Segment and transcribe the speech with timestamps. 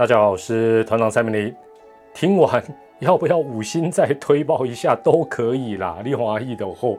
[0.00, 1.54] 大家好，我是团长蔡明林。
[2.14, 2.64] 听完
[3.00, 6.96] 要不要五星再推爆一下都可以啦，丽华义的货，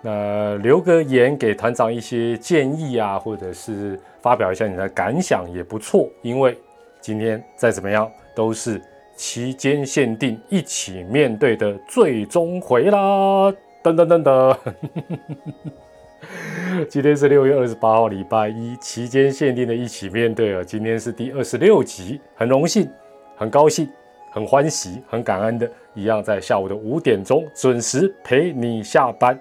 [0.00, 6.08] 那留个言给团长一些建议啊，或者是发表一下你的感想也不错。
[6.22, 6.56] 因为
[7.00, 8.80] 今天再怎么样都是
[9.16, 13.50] 期间限定，一起面对的最终回啦！
[13.82, 14.56] 噔噔噔噔。
[16.88, 20.62] 今天是六月二十八号，礼拜一，期间限定的一起面对啊。
[20.62, 22.88] 今天是第二十六集，很荣幸，
[23.36, 23.88] 很高兴，
[24.30, 29.38] 很欢喜，很感恩的，一样在下午的五点钟准时陪你下班。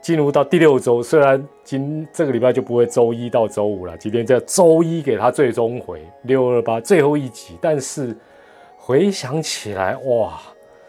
[0.00, 8.16] 进入到第六周，虽然今这个礼拜就不会周一到周五了，今天叫周一给他最终回六二八最后一集，但是
[8.76, 10.40] 回想起来，哇，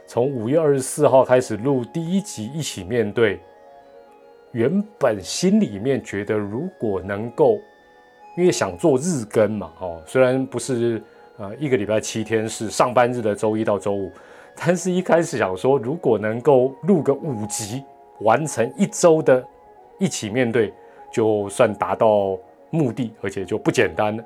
[0.05, 3.40] 从五月二十四号开始录第一集，一起面对。
[4.51, 7.59] 原本心里面觉得，如果能够，
[8.37, 11.01] 因为想做日更嘛，哦，虽然不是
[11.37, 14.12] 呃一个礼拜七天是上班日的周一到周五，
[14.55, 17.84] 但是一开始想说，如果能够录个五集，
[18.21, 19.45] 完成一周的
[19.99, 20.73] 一起面对，
[21.11, 22.37] 就算达到
[22.70, 24.23] 目的，而且就不简单了。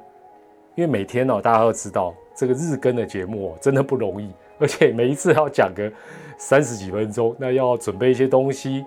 [0.75, 5.91] 因为每天呢，大家都知道这个日更的节目真的不容易，而且每一次要讲个
[6.37, 8.85] 三十几分钟，那要准备一些东西。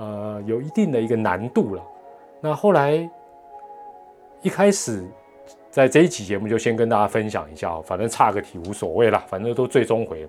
[0.00, 1.82] 呃，有一定的一个难度了。
[2.40, 3.06] 那后来
[4.40, 5.06] 一开始
[5.70, 10.26] 在这一期节目就先跟大家分享一下，反正差个题无所谓了，反正都最终回。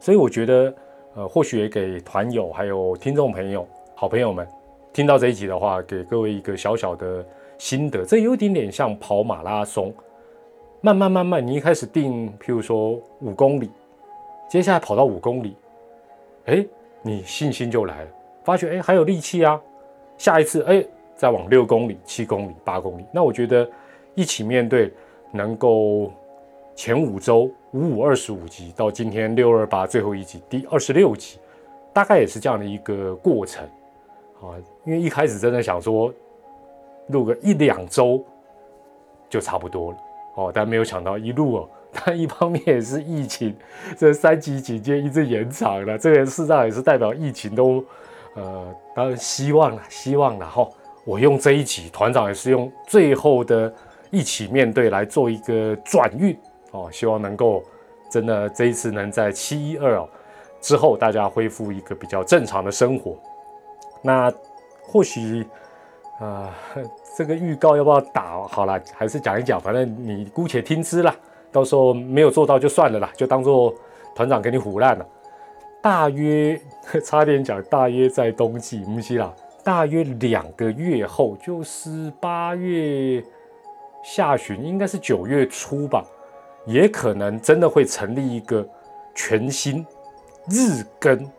[0.00, 0.74] 所以我觉得，
[1.14, 4.48] 呃，或许也给团友还有听众朋友、好朋友们
[4.94, 7.22] 听到这一集的话，给各位一个小小的
[7.58, 8.02] 心得。
[8.02, 9.92] 这有点点像跑马拉松，
[10.80, 13.70] 慢慢慢慢，你一开始定，譬如说五公里，
[14.48, 15.54] 接下来跑到五公里，
[16.46, 16.66] 哎，
[17.02, 18.10] 你信心就来了。
[18.48, 19.60] 发觉哎还有力气啊，
[20.16, 20.82] 下一次哎
[21.14, 23.04] 再往六公里、七公里、八公里。
[23.12, 23.68] 那我觉得
[24.14, 24.90] 一起面对，
[25.30, 26.10] 能够
[26.74, 31.38] 前五周五五二十五集到今天六二八最后一集第二十六集，
[31.92, 33.62] 大概也是这样的一个过程
[34.40, 34.56] 啊。
[34.86, 36.10] 因为一开始真的想说
[37.08, 38.24] 录个一两周
[39.28, 39.98] 就差不多了
[40.36, 43.54] 哦，但没有想到一路哦， 但一方面也是疫情
[43.98, 47.84] 这三级警戒一直延长了，这个事实上也是代表疫情都。
[48.38, 50.66] 呃，当然希望了，希望了哈。
[51.04, 53.72] 我用这一集，团长也是用最后的
[54.10, 56.38] 一起面对来做一个转运
[56.70, 57.64] 哦，希望能够
[58.08, 60.06] 真的这一次能在七一二
[60.60, 63.16] 之后，大家恢复一个比较正常的生活。
[64.02, 64.32] 那
[64.82, 65.44] 或许
[66.20, 66.54] 啊，
[67.16, 68.80] 这个预告要不要打好了？
[68.94, 71.14] 还是讲一讲，反正你姑且听之啦。
[71.50, 73.74] 到时候没有做到就算了啦，就当做
[74.14, 75.06] 团长给你唬烂了。
[75.80, 76.60] 大约
[77.04, 83.22] 差点讲，大约在冬季，不是啦，大约两个月后，就是八月
[84.02, 86.04] 下旬，应该是九月初吧，
[86.66, 88.68] 也可能真的会成立一个
[89.14, 89.86] 全新
[90.50, 91.30] 日更，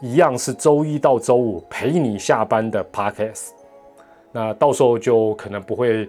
[0.00, 3.50] 一样是周一到周五陪你下班的 podcast。
[4.30, 6.08] 那到时候就可能不会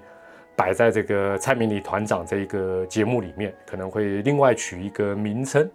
[0.56, 5.70] 摆在这个蔡明理团长这一个节目里面，可能会另外取一个名称。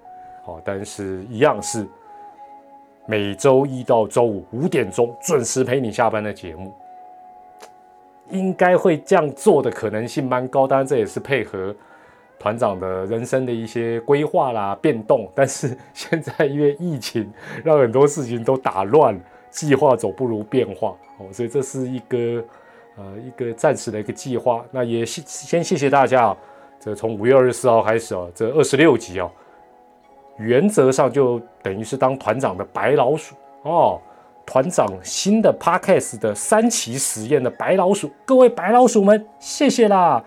[0.49, 1.87] 哦，但是一样是
[3.07, 6.73] 每周一到周五五点钟准时陪你下班的节目，
[8.31, 10.67] 应该会这样做的可能性蛮高。
[10.67, 11.75] 当然，这也是配合
[12.39, 15.31] 团长的人生的一些规划啦、变动。
[15.35, 17.31] 但是现在因为疫情，
[17.63, 19.19] 让很多事情都打乱，
[19.51, 22.43] 计划走不如变化哦，所以这是一个
[22.97, 24.65] 呃一个暂时的一个计划。
[24.71, 26.37] 那也先先谢谢大家啊，
[26.81, 29.31] 这从五月二十四号开始哦，这二十六集哦。
[30.39, 34.01] 原则上就等于是当团长的白老鼠哦，
[34.47, 40.23] 团长新的 podcast 的三期实验的白老鼠，各位白老鼠们，谢谢啦！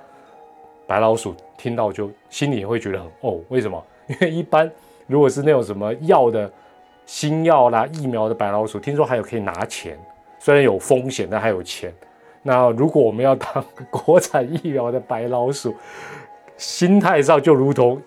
[0.86, 3.82] 白老鼠听到就心里会觉得很哦，为什么？
[4.08, 4.70] 因为一般
[5.08, 6.52] 如果是那种什么药的
[7.06, 9.98] 新药啦、疫苗的白老鼠，听说还有可以拿钱，
[10.40, 11.94] 虽然有风险，但还有钱。
[12.44, 15.74] 那如果我们要当国产疫苗的白老鼠，
[16.58, 18.02] 心态上就如同。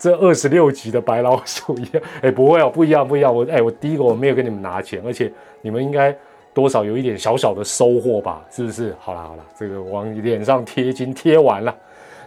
[0.00, 3.32] 这二十六集的白老鼠一样，哎，不会哦，不一样，不一样。
[3.32, 5.30] 我哎，我第一个我没有跟你们拿钱，而且
[5.60, 6.16] 你们应该
[6.54, 8.42] 多少有一点小小的收获吧？
[8.50, 8.96] 是不是？
[8.98, 11.76] 好了好了，这个往脸上贴金贴完了，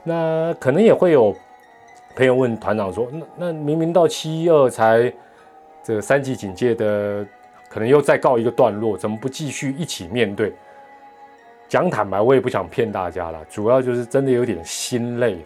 [0.04, 1.36] 那可能也会有
[2.16, 5.12] 朋友问团长说，那那明明到七一二才
[5.82, 7.26] 这个三级警戒的，
[7.68, 10.54] 可能又再告一个段落，怎么不继续一起面对？
[11.68, 15.44] 讲坦白，我也不想骗大家了，主要就是真的有点心累。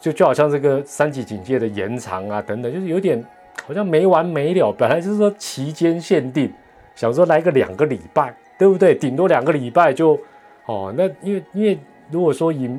[0.00, 3.22] 就就好像这个三级警戒的延长啊，等等，就是有点
[3.64, 4.72] 好像没完没了。
[4.72, 6.50] 本来就是说期间限定，
[6.94, 8.94] 想说来个两个礼拜，对不对？
[8.94, 10.18] 顶多两个礼拜就
[10.64, 10.92] 哦。
[10.96, 11.78] 那因为因为
[12.10, 12.70] 如果说以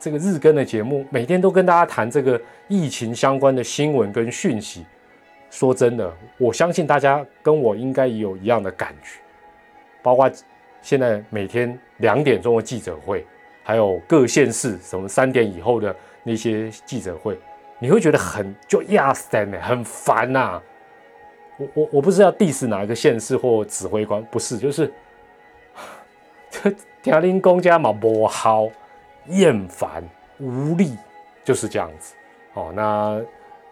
[0.00, 4.84] 这个日更的节目，每天都跟大家谈这个疫情相关的新闻跟讯息。
[5.50, 9.20] 说真的，我相信大家跟我应该也有一样的感觉，
[10.02, 10.28] 包括
[10.82, 13.24] 现在每天两点钟的记者会，
[13.62, 15.94] 还有各县市什么三点以后的
[16.24, 17.38] 那些记者会，
[17.78, 20.60] 你会觉得很就压塞呢，很烦呐。
[21.58, 24.92] 我我我不是要 diss 哪一个县市或指挥官，不是，就是
[26.50, 28.68] 这 听令公家嘛不好，
[29.26, 30.02] 厌烦
[30.40, 30.96] 无力，
[31.44, 32.14] 就是这样子。
[32.54, 33.22] 哦，那。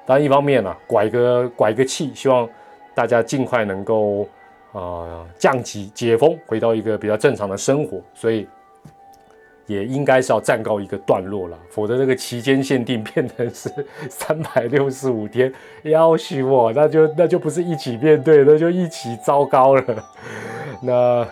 [0.05, 2.49] 当然，一方面呢，拐个拐个气，希望
[2.93, 4.29] 大家尽快能够
[4.73, 8.49] 啊降级解封，回到一个比较正常的生活，所以
[9.67, 11.59] 也应该是要暂告一个段落了。
[11.70, 13.70] 否则这个期间限定变成是
[14.09, 19.85] 三百六十五天，要许我，那就那就不是一起面对，那就一起糟糕了。
[20.82, 21.26] 那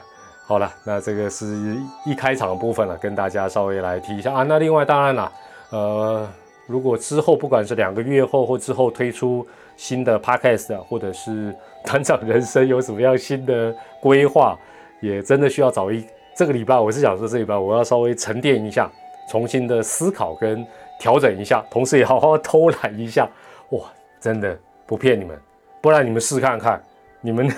[0.47, 4.43] 好了，那这个是一开场的部分了，跟大家稍微来提一下啊。
[4.43, 5.33] 那另外当然了，
[5.71, 6.29] 呃。
[6.67, 9.45] 如果之后不管是两个月后或之后推出
[9.77, 11.53] 新的 podcast，或者是
[11.85, 14.57] 团长人生有什么样新的规划，
[15.01, 18.91] 也真的需要找一这个礼拜，我是想说这礼拜我要稍微沉淀一下，
[19.31, 20.67] 重新的思考跟
[20.99, 23.29] 调整一下，同时也好好偷懒一下。
[23.71, 23.81] 哇，
[24.21, 25.39] 真的不骗你们，
[25.81, 26.83] 不然你们试看看，
[27.21, 27.49] 你们。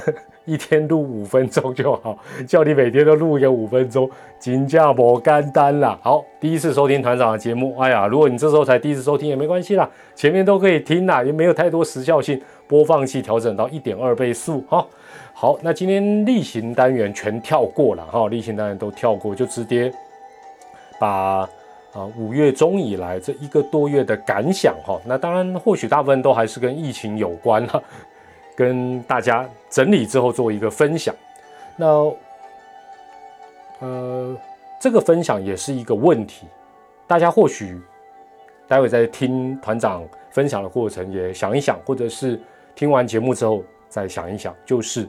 [0.45, 4.11] 一天录五分钟就好，叫你每天都录一个五分钟，
[4.41, 5.97] 金价不干单啦。
[6.03, 12.43] 好，第一次收听团长的节目，哎呀，如果你这时候才第一次收听也没关系啦，前面都可以听啦，也没有太多时效性。
[12.67, 14.85] 播放器调整到一点二倍速，哈。
[15.43, 19.93] 好，那今天例行单元全跳过了，哈，例行单元都跳过，就直接
[21.01, 21.41] 把
[21.93, 27.83] 啊五月中以来这一个多月的感想，哈，那当然或许大部分都还是跟疫情有关了。
[28.55, 31.13] 跟大家整理之后做一个分享，
[31.75, 32.15] 那
[33.81, 34.37] 呃，
[34.81, 36.47] 这个分享也是一个问题，
[37.05, 37.77] 大家或许
[38.69, 42.41] 待会在听团长分享的过程也想一想，或者是
[42.77, 45.09] 听完节目之后再想一想，就是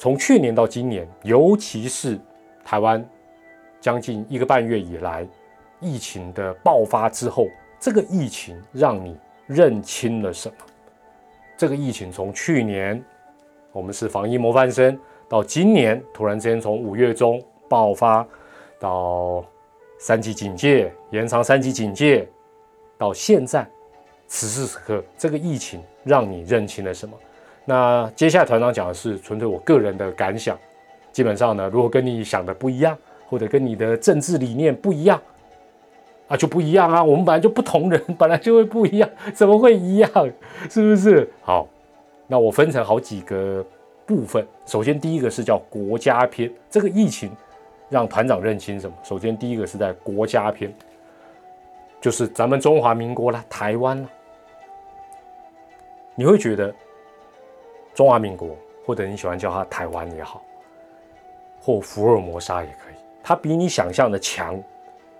[0.00, 2.18] 从去年到今年，尤其是
[2.64, 3.06] 台湾
[3.82, 5.28] 将近一个半月以来
[5.78, 7.46] 疫情的爆发之后，
[7.78, 9.14] 这个疫情让你
[9.46, 10.54] 认清了什么？
[11.54, 13.04] 这个疫情从去年
[13.72, 14.98] 我们是防疫模范生，
[15.28, 17.38] 到今年突然之间从五月中
[17.68, 18.26] 爆发，
[18.78, 19.44] 到
[19.98, 22.26] 三级警戒延长三级警戒，
[22.96, 23.68] 到现在
[24.26, 27.14] 此时此刻，这个疫情让你认清了什么？
[27.64, 30.58] 那接下来团长讲的是纯粹我个人的感想，
[31.12, 32.96] 基本上呢，如果跟你想的不一样，
[33.28, 35.20] 或者跟你的政治理念不一样。
[36.28, 37.02] 啊，就不一样啊！
[37.02, 40.08] 我们本来就不同人， 本来就会不一样，怎么会一样？
[40.70, 41.28] 是不是？
[41.42, 41.66] 好，
[42.28, 43.66] 那我分成好几个
[44.06, 44.46] 部分。
[44.64, 47.32] 首先，第一个是叫国家篇，这个疫情
[47.88, 48.96] 让团长认清什么？
[49.02, 50.72] 首先，第一个是在国家篇，
[52.00, 54.08] 就是咱们中华民国啦，台湾啦。
[56.14, 56.72] 你会觉得
[57.94, 58.56] 中华民国，
[58.86, 60.42] 或者你喜欢叫它台湾也好，
[61.60, 64.62] 或福尔摩沙也可以，它比你想象的强。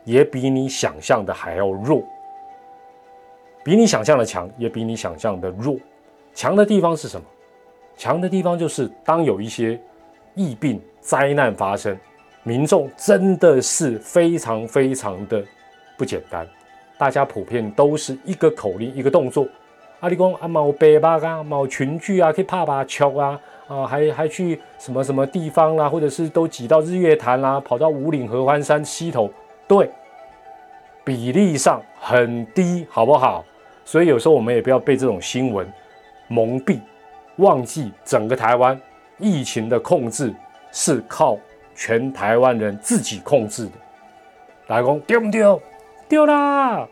[0.05, 2.03] 也比你想象的还要弱，
[3.63, 5.77] 比你想象的强，也比你想象的弱。
[6.35, 7.27] 强的地方是什么？
[7.99, 9.79] 强的地方就是当有一些
[10.35, 11.97] 疫病灾难发生，
[12.45, 15.45] 民众真的是非常非常的
[15.99, 16.49] 不简单。
[16.97, 19.47] 大家普遍都是一个口令，一个动作。
[20.01, 23.39] 阿里公啊，某北巴啊，某群聚啊，去拍拍球啊，
[23.69, 29.31] 啊，还还去什么什么地方啦，或者是都挤到日月潭啦，跑到五岭合欢山溪头。
[29.69, 29.91] 对，
[31.05, 33.45] 比例上很低，好不好？
[33.85, 35.71] 所以有时候我们也不要被这种新闻
[36.29, 36.81] 蒙蔽，
[37.37, 38.81] 忘记整个台湾
[39.19, 40.33] 疫情的控制
[40.73, 41.37] 是靠
[41.75, 43.73] 全台湾人自己控制的。
[44.67, 45.61] 打工丢不丢？
[46.09, 46.89] 丢啦！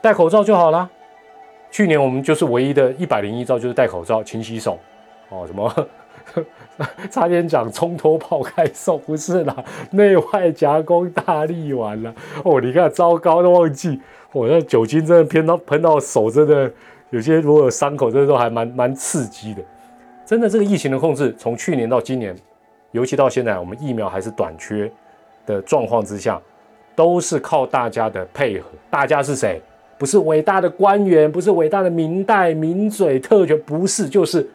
[0.00, 0.90] 戴口罩就好了。
[1.70, 4.78] 去年我们就是唯一的一百零一招，就是戴口罩、勤洗手。
[5.28, 5.88] 哦，什么？
[7.10, 12.14] 差点讲冲脱泡开送，不是啦，内外夹攻大力丸了。
[12.44, 14.00] 哦，你看，糟糕都忘记，
[14.32, 16.70] 我那酒精真的喷到喷到手，真的
[17.10, 19.62] 有些如果有伤口，真的都还蛮蛮刺激的。
[20.24, 22.36] 真的，这个疫情的控制，从去年到今年，
[22.90, 24.90] 尤其到现在，我们疫苗还是短缺
[25.46, 26.40] 的状况之下，
[26.94, 28.68] 都是靠大家的配合。
[28.90, 29.62] 大家是谁？
[29.98, 34.48] 不是伟大的官员，不是伟大的明代名嘴特权，不是，就是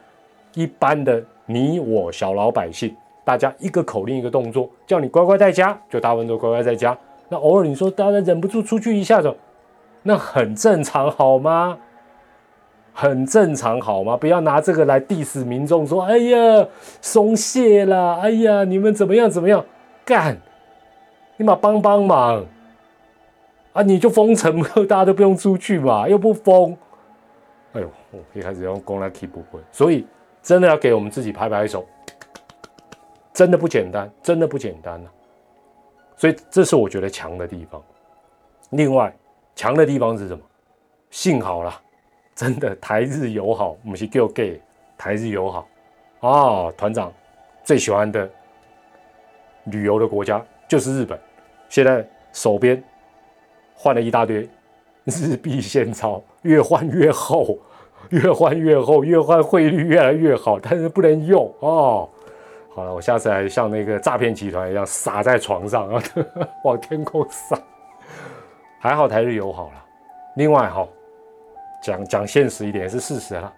[0.53, 1.24] 一般的。
[1.45, 2.95] 你我小老百姓，
[3.25, 6.98] 大家一个口令一个动作，叫你乖乖在家，就大部分都乖乖在家。
[7.27, 9.36] 那偶尔你说大家忍不住出去一下子，
[10.03, 11.77] 那很正常好吗？
[12.93, 14.15] 很正常好吗？
[14.15, 16.67] 不要拿这个来 diss 民众，说哎呀
[17.01, 19.65] 松懈了，哎呀你们怎么样怎么样？
[20.05, 20.38] 干，
[21.38, 22.45] 你妈帮帮忙，
[23.73, 26.77] 啊，你就封城了， 大家都不用出去嘛，又不封。
[27.73, 30.05] 哎呦，我一开始用攻来 keep 不会，所以
[30.41, 31.85] 真的要给我们自己拍拍手，
[33.33, 35.09] 真的不简单，真的不简单呐。
[36.17, 37.81] 所以这是我觉得强的地方。
[38.71, 39.13] 另外，
[39.55, 40.43] 强的地方是什么？
[41.09, 41.81] 幸好啦，
[42.35, 44.61] 真的台日友好，我们是 gay，
[44.97, 45.67] 台日友好
[46.19, 46.71] 啊。
[46.77, 47.11] 团长
[47.63, 48.29] 最喜欢的
[49.65, 51.19] 旅游的国家就是日本，
[51.69, 52.81] 现在手边
[53.81, 54.47] 换了一大堆
[55.05, 57.57] 日币现钞，越换越厚，
[58.09, 62.07] 越换越厚，越换汇率越来越好，但是不能用哦。
[62.75, 66.03] 好了，我下次还像那个诈骗集团一样撒在床上啊，
[66.63, 67.57] 往天空撒。
[68.79, 69.83] 还好台日友好了。
[70.35, 70.88] 另外哈。
[71.83, 73.51] 讲讲现实一点是事实了，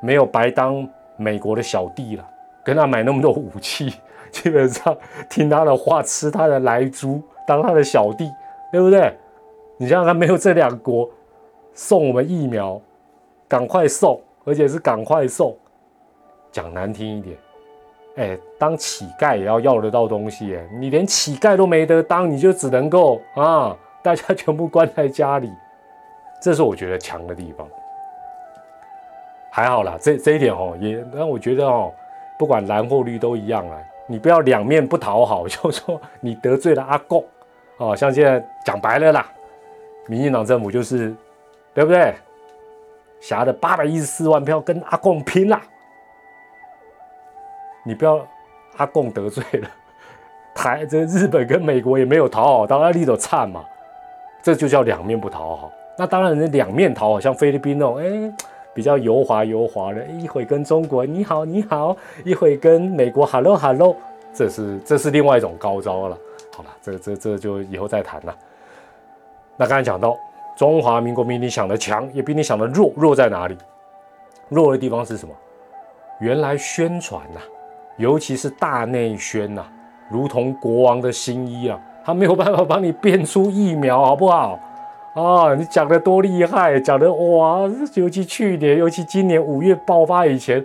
[0.00, 2.26] 没有白当美国的小弟了，
[2.64, 3.92] 跟他买那么多武器，
[4.30, 4.96] 基本上
[5.28, 8.30] 听他的话，吃他的来猪，当他的小弟，
[8.72, 9.14] 对不对？
[9.76, 11.10] 你想想看，没有这两国
[11.72, 12.80] 送我们疫苗，
[13.48, 15.56] 赶快送，而且是赶快送。
[16.52, 17.36] 讲难听一点，
[18.16, 25.50] 哎，当乞丐也要要得到东西，哎，你连乞丐都没得当，你就只能够啊，大家全部关在家里。
[26.40, 27.66] 这是我觉得强的地方，
[29.50, 31.92] 还好啦，这这一点哦，也让我觉得哦，
[32.38, 33.76] 不管蓝或绿都一样啊，
[34.06, 37.24] 你不要两面不讨好， 就说你得罪了阿贡，
[37.78, 39.26] 哦，像现在讲白了啦，
[40.06, 41.14] 民进党政府就是
[41.74, 42.14] 对不对？
[43.20, 45.62] 挟的八百一十四万票跟阿贡拼啦，
[47.82, 48.26] 你不要
[48.76, 49.70] 阿贡得罪了，
[50.54, 53.64] 台这日本跟美国也没有讨好，当然立都差嘛，
[54.42, 55.72] 这就叫两面不讨好。
[55.96, 58.30] 那当然，两面讨好，像菲律宾那种，哎，
[58.74, 63.96] 比较油滑油滑的，一会跟中国你好你好，一会跟美国 hello hello，
[64.34, 66.18] 这是这是另外一种高招了。
[66.54, 68.36] 好了，这这这就以后再谈了。
[69.56, 70.16] 那刚才讲到
[70.56, 73.56] 中华民国比你想的强，也比你想的弱，弱在哪里？
[74.48, 75.34] 弱的地方是什么？
[76.20, 77.40] 原来宣传呐，
[77.96, 79.62] 尤其是大内宣呐，
[80.08, 84.58] 如同国王的新衣啊，他没有办法帮你变出疫苗，好不好？
[85.14, 87.60] 啊，你讲的多厉害，讲的哇，
[87.94, 90.64] 尤其去年，尤其今年五月爆发以前，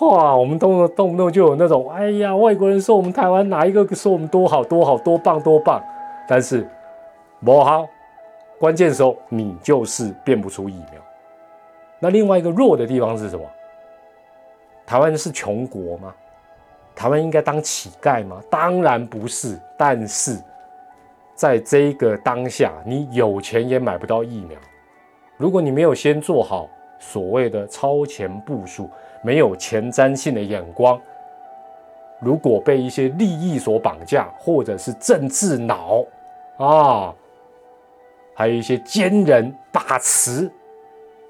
[0.00, 5.82] 哇，我们动动不动就有那种，哎呀，外国人说我们台湾哪一个说我们多好多好多棒多棒，
[6.28, 6.66] 但是
[7.44, 7.86] 不好，
[8.58, 11.00] 关键时候你就是变不出疫苗。
[11.98, 13.44] 那另外一个弱的地方是什么？
[14.86, 16.14] 台湾是穷国吗？
[16.94, 18.40] 台湾应该当乞丐吗？
[18.50, 20.38] 当然不是，但是。
[21.34, 24.58] 在这个当下，你有钱也买不到疫苗。
[25.36, 26.66] 如果你没有先做好
[26.98, 28.88] 所谓的超前部署，
[29.20, 30.98] 没有前瞻性的眼光，
[32.20, 36.02] 如果被一些利益所绑架，或者是政治脑
[36.56, 37.14] 啊，
[38.36, 40.48] 还有一些奸人把持，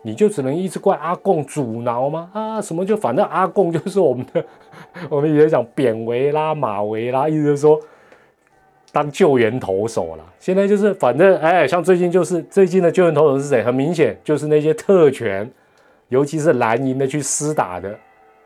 [0.03, 2.29] 你就只能一直怪阿贡阻挠吗？
[2.35, 4.45] 啊，什么就反正阿贡就是我们的，
[5.09, 7.81] 我们以前讲扁维拉、马维拉，意思说。
[8.93, 13.63] 当救援投手了，现在就是反正哎，像最近就是最近的救援投手是谁？
[13.63, 15.51] 很明显就是那些特权，
[16.09, 17.95] 尤其是蓝营的去厮打的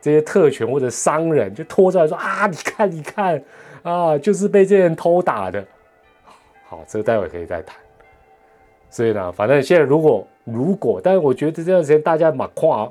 [0.00, 3.40] 这些特权或者商人，就拖出来说啊，你看你看
[3.84, 5.64] 啊，就是被这些人偷打的。
[6.66, 7.76] 好，这个待会可以再谈。
[8.90, 12.90] 所以呢，反正现在如果如果，但是我觉得这段时间大家马跨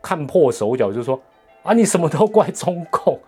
[0.00, 1.20] 看破手脚，就说
[1.62, 3.18] 啊，你什么都怪中共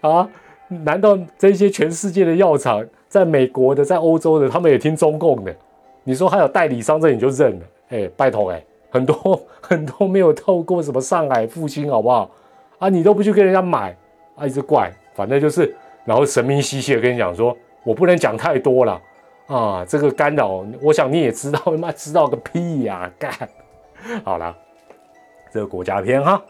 [0.00, 0.28] 啊。
[0.68, 5.54] 难道这些全世界的药厂，在美国的、在欧洲的，他们也听中共的？
[6.02, 7.66] 你说还有代理商，这你就认了？
[7.90, 12.28] 哎，拜托哎，很多 很多没有透过什么上海复兴，好不好？
[12.78, 13.96] 啊，你都不去跟人家买，
[14.34, 15.72] 啊，一直怪，反正就是，
[16.04, 19.00] 然后神秘兮兮的跟你讲说，我不能讲太多了
[19.46, 23.32] 啊，这个干扰，我想你也知道，妈知道个屁呀，干，
[24.24, 24.56] 好了，
[25.52, 26.42] 这个国家篇哈，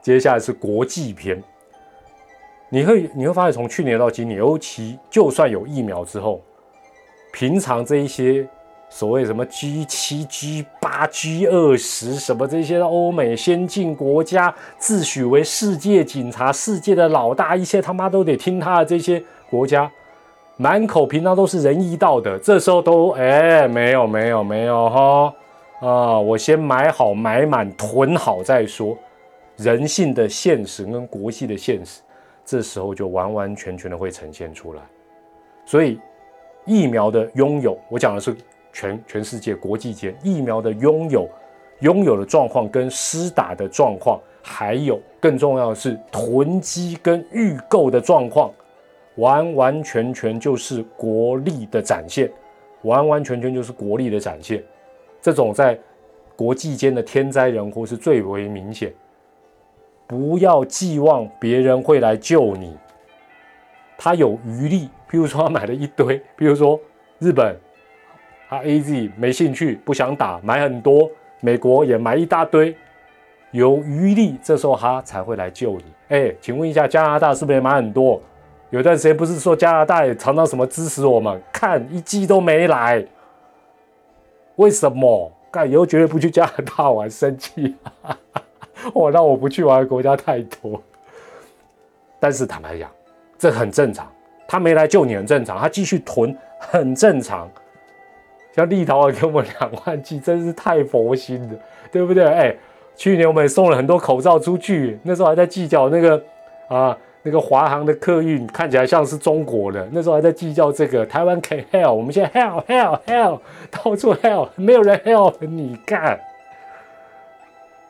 [0.00, 1.42] 接下来是国际篇。
[2.70, 6.40] 你会你会发现，从去年到今年，尤其就算有疫苗之后，
[7.32, 8.46] 平常这一些
[8.88, 19.90] 所谓什么 G 七、G 八、G 二十什么这些欧美先进国家，自诩为世界警察、世界的老大，一切他妈都得听他的这些国家，
[20.60, 25.34] 满口平常都是仁义道德，这时候都哎没有没有没有哈
[25.80, 28.98] 啊，我先买好买满囤好再说，
[29.56, 32.00] 人性的现实跟国际的现实。
[32.44, 34.82] 这时候就完完全全的会呈现出来，
[35.64, 36.00] 所以
[36.64, 38.36] 疫苗的拥有，我讲的是
[38.72, 41.28] 全全世界国际间疫苗的拥有，
[41.82, 48.50] 拥有的状况跟施打的状况，还有更重要的是囤积跟预购的状况，
[49.18, 52.28] 完完全全就是国力的展现
[52.82, 54.62] 完完全全就是国力的展现。
[55.20, 55.78] 这种在
[56.34, 58.92] 国际间的天灾人祸是最为明显。
[60.06, 62.74] 不要寄望别人会来救你，
[63.98, 66.80] 他有余力，譬如说他买了一堆，比如说
[67.18, 67.54] 日本，
[68.48, 71.10] 他 A Z 没兴趣，不想打，买很多，
[71.42, 72.74] 美国也买一大堆，
[73.50, 75.84] 有余力，这时候他才会来救你。
[76.08, 78.22] 哎，请问一下，加拿大是不是也买很多？
[78.70, 83.04] 有段时间不是说加拿大也常常什么支持我们，看一季都没来，
[84.56, 85.32] 为什么？
[85.50, 87.74] 干以后绝对不去加拿大玩，生气。
[88.92, 90.80] 我让我不去玩的国家太多，
[92.20, 92.90] 但是坦白讲，
[93.38, 94.06] 这很正常。
[94.46, 97.50] 他没来救你很正常，他继续囤很正常。
[98.54, 101.58] 像立陶宛给我们两万剂，真是太佛心了，
[101.90, 102.24] 对不对？
[102.24, 102.54] 哎，
[102.94, 106.22] 去年我们也送了很多口罩出去，那时候还在计较那个
[106.68, 116.18] 啊，那个华航的客运看起来像是中国的，那时候还在计较这个台湾 can help，我们现在 help help help，到处 help，没有人 help 你干。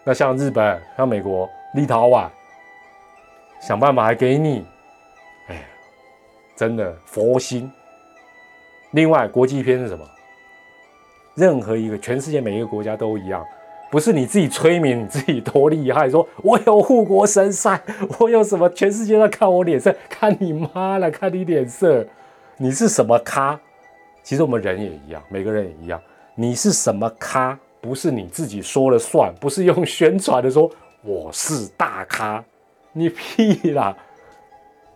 [0.05, 2.29] 那像日本、像美国、立陶宛，
[3.61, 4.65] 想办法还给你，
[5.49, 5.63] 哎，
[6.57, 7.71] 真的佛心。
[8.93, 10.05] 另外，国际片是什么？
[11.35, 13.45] 任何一个全世界每一个国家都一样，
[13.91, 17.81] 不是你自己催眠你自己多厉害，说我有护国神山，
[18.19, 18.69] 我有什么？
[18.71, 22.07] 全世界都看我脸色，看你妈了，看你脸色，
[22.57, 23.59] 你是什么咖？
[24.23, 26.01] 其实我们人也一样，每个人也一样，
[26.35, 27.59] 你是什么咖？
[27.81, 30.71] 不是你自己说了算，不是用宣传的说
[31.03, 32.45] 我是大咖，
[32.93, 33.97] 你屁啦！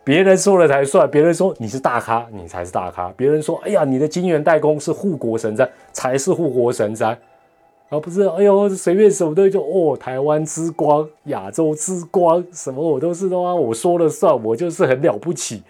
[0.03, 3.11] 别人说了才算，别人说你是大咖，你才是大咖。
[3.15, 7.17] 别人说，哎呀，你的金源代工是护国神山，才是护国神山，
[7.89, 15.61] 而不是哎呦随便什么都就哦，台湾之光、亚洲之光，什么我都是的话，我说了算，我就是很了不起。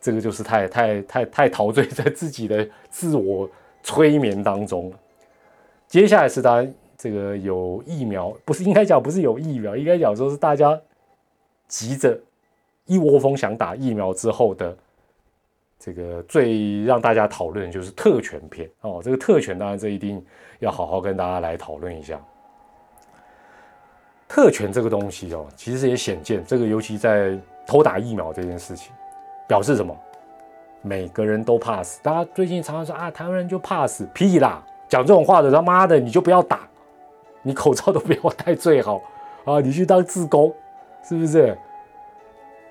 [0.00, 3.48] 这个就是太太太太陶醉在自己的自我
[3.82, 4.96] 催眠当中了。
[5.86, 10.78] 接下来是大家这个有疫苗，不是应该讲不是有疫苗，应该讲说是大家
[11.68, 12.18] 急着
[12.84, 14.76] 一窝蜂想打疫苗之后的
[15.84, 19.02] 这个最让大家讨论就是特权片哦。
[19.04, 20.24] 这个特权当然这一定
[20.60, 22.18] 要好好跟大家来讨论一下。
[24.26, 28.94] 特权这个东西哦，其实也显见这个，尤其在偷打疫苗这件事情，
[29.46, 29.94] 表示什么？
[30.80, 32.00] 每个人都怕死。
[32.02, 34.64] 大家最近常常说啊，台湾人就怕死，屁啦！
[34.88, 36.60] 讲这种话的，他妈的，你就不要打，
[37.42, 39.02] 你口罩都不要戴最好
[39.44, 39.60] 啊！
[39.60, 40.54] 你去当自工，
[41.06, 41.56] 是不是？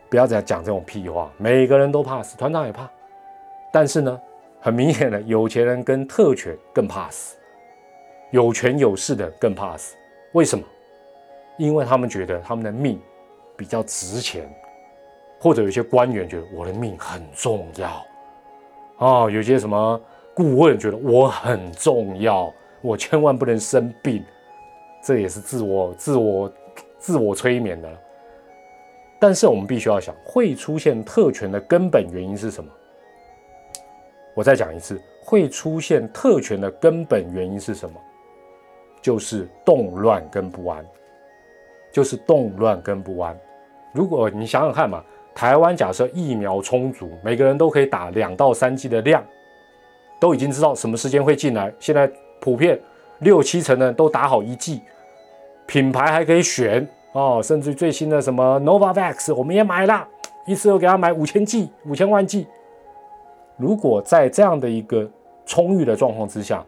[0.10, 1.32] 不要再讲这种屁话。
[1.38, 2.90] 每个人都怕死，团长也怕，
[3.74, 4.22] 但是呢，
[4.62, 7.36] 很明显的，有钱人跟特权更怕死，
[8.30, 9.96] 有权有势的更怕死。
[10.34, 10.64] 为什么？
[11.58, 13.02] 因为他们觉得他们的命
[13.58, 14.48] 比较值钱，
[15.40, 18.06] 或者有些官员觉得我的命很重要
[18.98, 20.00] 啊，有些什么。
[20.36, 24.24] 顾问觉得我很重要，我千万不能生病，
[25.04, 26.52] 这也是自我、自我、
[27.00, 27.90] 自我催眠的。
[29.20, 32.72] 但是我们必须要想，会出现特权的根本原因是什么？
[34.34, 37.96] 我再讲一次，会出现特权的根本原因是什么？
[39.02, 40.86] 就是动乱跟不安，
[41.92, 43.38] 就是动乱跟不安。
[43.92, 45.04] 如果你想想看嘛，
[45.36, 49.24] 台湾假设疫苗充足，每个人都可以打两到三剂的量。
[50.20, 52.80] 都已经知道什么时间会进来，现在普遍
[53.20, 54.82] 六七成的人都打好一剂，
[55.66, 60.08] 品牌还可以选哦，甚至最新的什么 Novavax 我们也买了，
[60.46, 62.48] 一次又给他买五千剂、五千万剂。
[63.58, 65.10] 如果在这样的一个
[65.46, 66.66] 充裕的状况之下，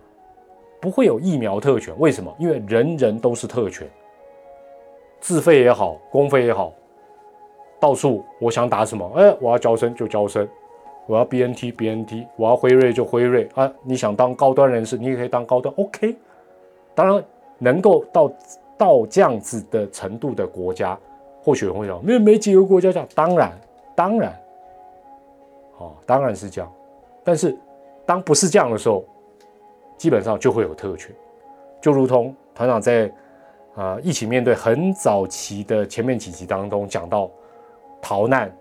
[0.80, 2.34] 不会有疫苗特权，为什么？
[2.40, 3.88] 因为人人都是特权，
[5.20, 6.72] 自费也好，公费也好，
[7.80, 10.48] 到处我想打什么，哎，我要交生就交生。
[11.08, 13.72] 我要 B N T B N T，我要辉瑞就辉瑞啊！
[13.84, 16.16] 你想当高端人士，你也可以当高端，OK。
[16.96, 17.24] 当然，
[17.60, 18.32] 能够到
[18.76, 20.98] 到这样子的程度的国家，
[21.44, 23.08] 或许会讲，因为没几个国家讲。
[23.14, 23.52] 当然，
[23.94, 24.36] 当然，
[25.78, 26.72] 哦，当然是这样。
[27.26, 27.58] 但是，
[28.06, 29.04] 当不是这样的时候，
[29.98, 31.14] 基本上就会有特权，
[31.82, 33.12] 就如同团长在
[33.76, 37.30] 啊一起面对很早期的前面几集当中讲到
[38.00, 38.56] 逃难、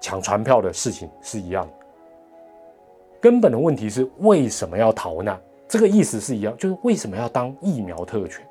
[0.00, 1.72] 抢船票的事情是一样的。
[3.20, 5.38] 根本的问题是为什么要逃难？
[5.68, 8.42] 这个意思是一样，就是为什么要当疫苗特权？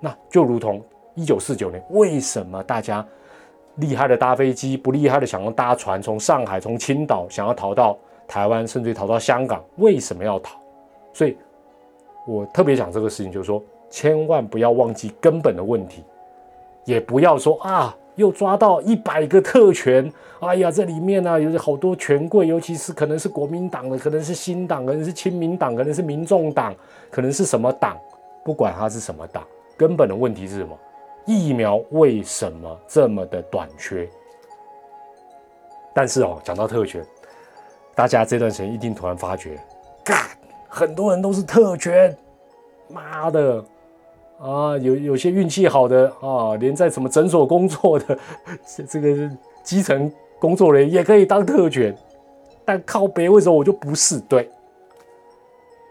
[0.00, 0.82] 那就如同
[1.14, 3.06] 一九四九年，为什么大家
[3.76, 10.56] 厉害的搭飞机，不厉害的想要搭船，从上海、从青岛想要逃到台湾，甚至逃到香港，为什么要逃？
[11.12, 11.36] 所以，
[12.26, 16.04] 我特别讲这个事情，就是说，千万不要忘记根本的问题，
[16.84, 26.74] 也不要说啊，又抓到一百个特权，哎呀，这里面呢有好多权贵，尤其是可能是国民党的，可能是新党，可能是亲民党，可能是民众党，
[27.10, 27.98] 可能是什么党，
[28.44, 29.44] 不管它是什么党，
[29.76, 30.78] 根本的问题是什么？
[31.24, 34.08] 疫苗为什么这么的短缺？
[35.94, 37.04] 但是哦，讲到特权，
[37.94, 39.58] 大家这段时间一定突然发觉，
[40.04, 40.18] 干，
[40.68, 42.16] 很多人都是特权，
[42.88, 43.64] 妈的！
[44.40, 48.18] 啊，有有些运气好的啊，连在什么诊所工作的
[48.88, 49.30] 这个
[49.62, 51.96] 基层工作人员也可以当特权，
[52.64, 54.18] 但靠北为什么我就不是？
[54.20, 54.50] 对，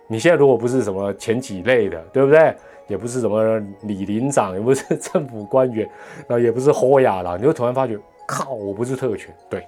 [0.07, 2.53] 你现在如果不是什么前几类的，对不对？
[2.87, 5.89] 也不是什么李林长，也不是 政府官员，
[6.27, 9.65] 啊，也不是豁亚了，你就突然发觉，靠，我不是特权，对，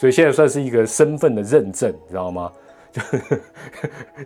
[0.00, 2.50] 所以现在算是一个身份的认证，你知道吗？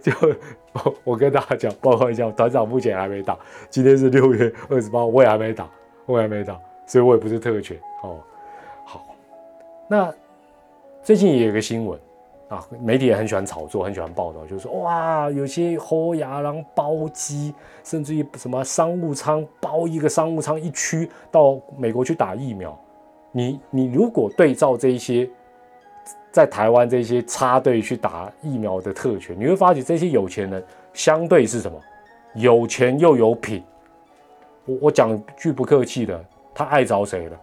[0.00, 0.36] 就就
[0.72, 3.36] 我我跟大家讲，报告一下，团长目前还没打。
[3.68, 5.68] 今天是六月二十八，我也还没打，
[6.06, 6.56] 我也还没打，
[6.86, 8.20] 所以我也不是特权哦。
[8.86, 9.04] 好，
[9.88, 10.14] 那
[11.02, 11.98] 最近也有个新闻
[12.46, 22.78] 啊，媒体也很喜欢炒作，很喜欢报道，就是说哇，有些侯牙狼包机，甚至于什么商务舱包一个商务舱一区到美国去打疫苗。
[23.32, 25.28] 你你如果对照这一些。
[26.30, 30.62] 在台湾这些插队去打疫苗的特权，你会发觉这些有钱人
[30.92, 31.80] 相对是什么？
[32.34, 33.62] 有钱又有品。
[34.64, 37.40] 我我讲句不客气的，他爱找谁了，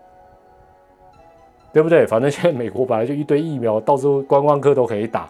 [1.72, 2.06] 对不对？
[2.06, 5.30] 反正现在美国本来就一堆疫苗，到时候观光客都可以打。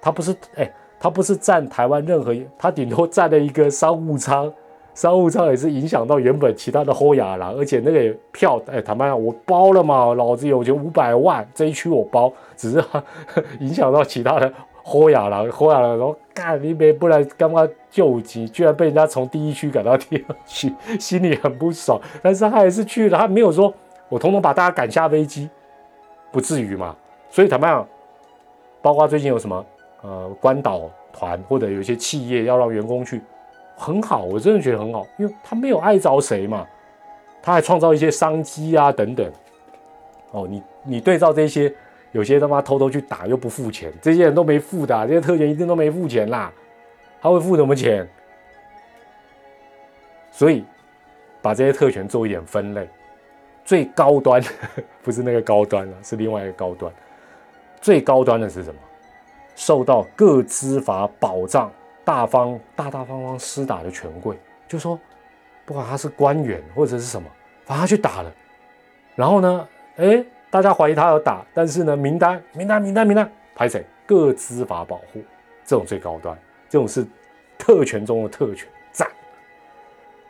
[0.00, 4.52] 他不是哎，他不是占台湾任何，他顶多占了一个商务舱。
[4.96, 12.82] 商务舱也是影响到原本其他的后亚郎，而且那个票，哎，坦白讲，我包了嘛，老子有钱五百万，这一区我包，只是
[13.60, 14.50] 影响到其他的
[14.82, 23.70] 后亚郎，后亚郎说干你别不然干嘛救急，居然被人家从第一区赶到第二区，心里很不爽，但是他还是去了，他没有说
[24.08, 25.50] 我统统把大家赶下飞机，
[26.32, 26.96] 不至于嘛，
[27.28, 27.86] 所以坦白讲，
[28.80, 29.62] 包括最近有什么
[30.00, 33.20] 呃关岛团或者有些企业要让员工去。
[33.76, 36.66] 很好，我真的觉得很好，因为他没有碍着谁嘛，
[37.42, 39.30] 他还创造一些商机啊等等。
[40.32, 41.72] 哦，你你对照这些，
[42.12, 46.52] 有些他妈偷偷去打又不付钱，这些人都没付的，这些特权一定都没付钱啦，
[47.20, 48.08] 他会付什么钱？
[50.32, 50.64] 所以
[51.40, 52.88] 把这些特权做一点分类，
[53.64, 54.42] 最高端
[55.04, 56.92] 不是那个高端了，是另外一个高端，
[57.80, 58.80] 最高端的是什么？
[59.54, 61.70] 受到各资法保障。
[62.06, 64.38] 大方大大方方施打的权贵，
[64.68, 64.96] 就说，
[65.64, 67.28] 不管他是官员或者是什么，
[67.64, 68.32] 反正他去打了。
[69.16, 73.84] 然后呢，哎，大家怀疑他要打，但是呢，名单名单名单名单排谁？
[74.06, 75.20] 各资法保护，
[75.64, 76.38] 这种最高端，
[76.68, 77.04] 这种是
[77.58, 79.10] 特权中的特权，赞。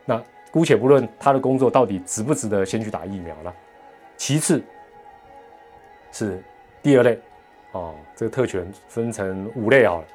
[0.07, 3.55] 那姑且不论他的工作到底值不值得先去打疫苗了，
[4.17, 4.65] 其次
[6.11, 6.43] 是
[6.83, 7.21] 第二类，
[7.73, 10.07] 哦，这个特权分成五类好了。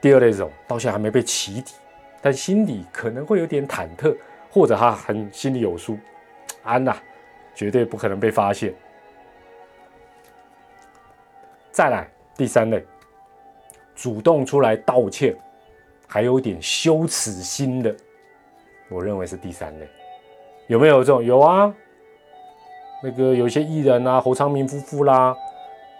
[0.00, 1.74] 第二类这种到现在还没被起底，
[2.20, 4.16] 但心里可能会有点忐忑，
[4.50, 5.98] 或者他很心里有数，
[6.62, 6.96] 安呐，
[7.54, 8.74] 绝对不可能被发现。
[11.72, 12.84] 再来第三类，
[13.94, 15.36] 主动出来道歉，
[16.06, 17.94] 还有点羞耻心的，
[18.88, 19.88] 我认为是第三类。
[20.68, 21.22] 有没有这种？
[21.24, 21.74] 有啊，
[23.02, 25.34] 那个有些艺人啊，侯昌明夫妇啦，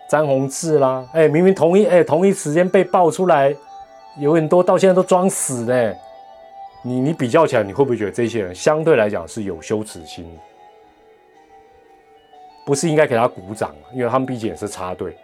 [0.09, 3.55] 詹宏志啦，哎，明明同一哎同一时间被爆出来。
[4.19, 5.95] 有很多到现在都装死呢，
[6.83, 10.27] 你你比较起来，你会不会觉得这些人相对来讲是有羞耻心？
[12.65, 13.75] 不是应该给他鼓掌？
[13.93, 15.17] 因为他们毕竟也是插队。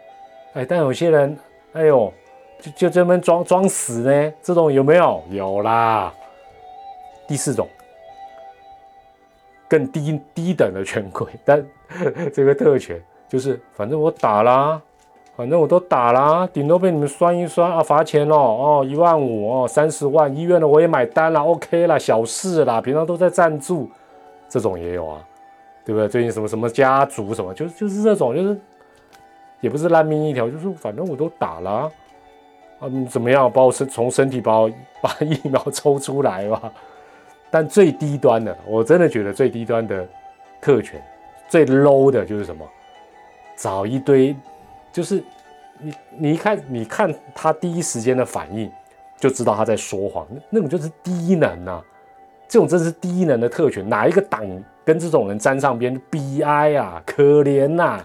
[0.52, 1.38] 哎，但有些人，
[1.72, 2.12] 哎呦，
[2.60, 5.22] 就就这么装装死呢，这种有没有？
[5.30, 6.12] 有啦。
[7.26, 7.68] 第四种，
[9.68, 11.66] 更低低等的权贵，但
[12.32, 14.80] 这个特权就是，反正我打啦。
[15.42, 23.90] 反正我都打啦，顶多被你们酸一酸啊，罚钱哦，哦，一万五哦，三十万，医院的我也买单了，OK 啦，小事啦，平常都在赞助，
[24.48, 25.20] 这种也有啊，
[25.84, 26.08] 对不对？
[26.08, 28.56] 最近什么什么家族什么，就就是这种，就是
[29.60, 31.90] 也不是烂命一条，就是反正我都打了，
[32.82, 36.72] 嗯，怎么样，把我身从身体把我把疫苗抽出来吧。
[37.50, 40.06] 但最低端的，我真的觉得最低端的
[40.60, 41.02] 特权，
[41.48, 42.64] 最 low 的就是什么，
[43.56, 44.36] 找一堆。
[44.92, 45.22] 就是
[45.80, 48.70] 你，你一看，你看他第一时间的反应，
[49.18, 50.26] 就知道他在说谎。
[50.50, 51.82] 那种就是低能啊，
[52.46, 53.88] 这种真是低能的特权。
[53.88, 54.44] 哪一个党
[54.84, 58.00] 跟这种人沾上边，悲哀啊，可怜呐！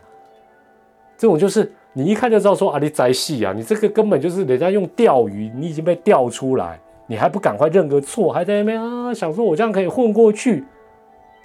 [1.18, 10.64] 这种就是你一看就知道说啊，你在戏啊，你这个根本就是人家用钓鱼，你已经被钓出来，你还不赶快认个错，还在那边啊想说我这样可以混过去，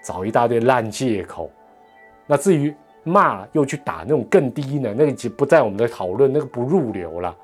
[0.05, 1.51] 找一大堆烂借口。
[2.27, 7.37] 那至于骂又去打那种更低呢，那个就不在我们的讨论，那个不入流了。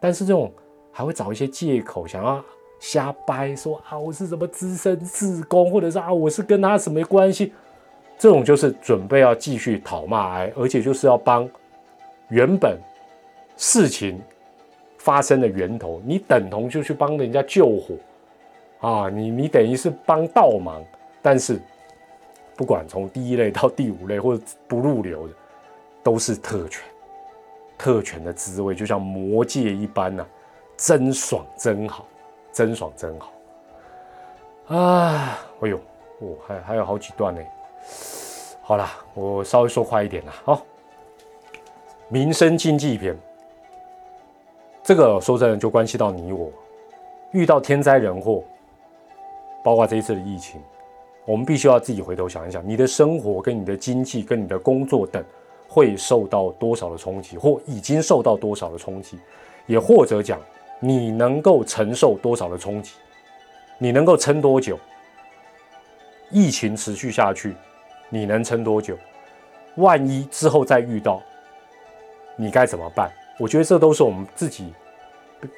[0.00, 0.50] 但是这种
[0.90, 2.42] 还会找一些借口，想要
[2.80, 7.52] 瞎掰，说啊我是什么资深自工，或者是啊我是跟他什么关系，
[8.18, 11.48] 这种就是准备要继续讨骂哀，而且就是要帮
[12.28, 12.78] 原本
[13.56, 14.20] 事情
[14.98, 17.94] 发生的源头，你等同就去帮人家救火
[18.80, 20.82] 啊，你你等于是帮倒忙，
[21.20, 21.60] 但是。
[22.56, 25.34] 不管从第一类到第五类，或者不入流的，
[26.02, 26.82] 都是特权。
[27.76, 30.26] 特权的滋味就像魔戒一般呐，
[30.78, 32.06] 真爽真好，
[32.50, 34.74] 真爽真好。
[34.74, 35.76] 啊，哎呦，
[36.20, 37.40] 哦，还还有好几段呢。
[38.62, 40.32] 好了，我稍微说快一点啦。
[40.44, 40.62] 好，
[42.08, 43.14] 民生经济篇，
[44.82, 46.50] 这个说真的就关系到你我，
[47.32, 48.42] 遇到天灾人祸，
[49.62, 50.60] 包括这一次的疫情。
[51.26, 55.22] 我们必须要自己回头想一想，你的生活、跟你的经济、跟你的工作等，
[55.66, 59.18] 会受到多少的冲击，或已经受到多少的冲击，
[59.66, 60.40] 也或者讲，
[60.78, 62.92] 你能够承受多少的冲击，
[63.76, 64.78] 你能够撑多久？
[66.30, 67.56] 疫情持续下去，
[68.08, 68.96] 你能撑多久？
[69.74, 71.20] 万一之后再遇到，
[72.36, 73.10] 你该怎么办？
[73.36, 74.72] 我觉得这都是我们自己，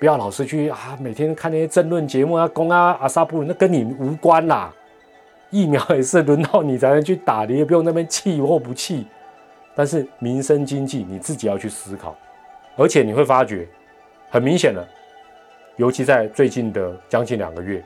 [0.01, 4.75] 不要老是去啊，每天看那些争论节目啊，攻啊阿萨布，那跟你无关啦。
[5.51, 9.07] 疫苗也是轮到你才能去打，你也不用那边气或不气。
[9.75, 12.17] 但是民生经济你自己要去思考，
[12.77, 13.69] 而且你会发觉，
[14.29, 14.87] 很明显的，
[15.77, 17.81] 尤其在最近的将近两个月，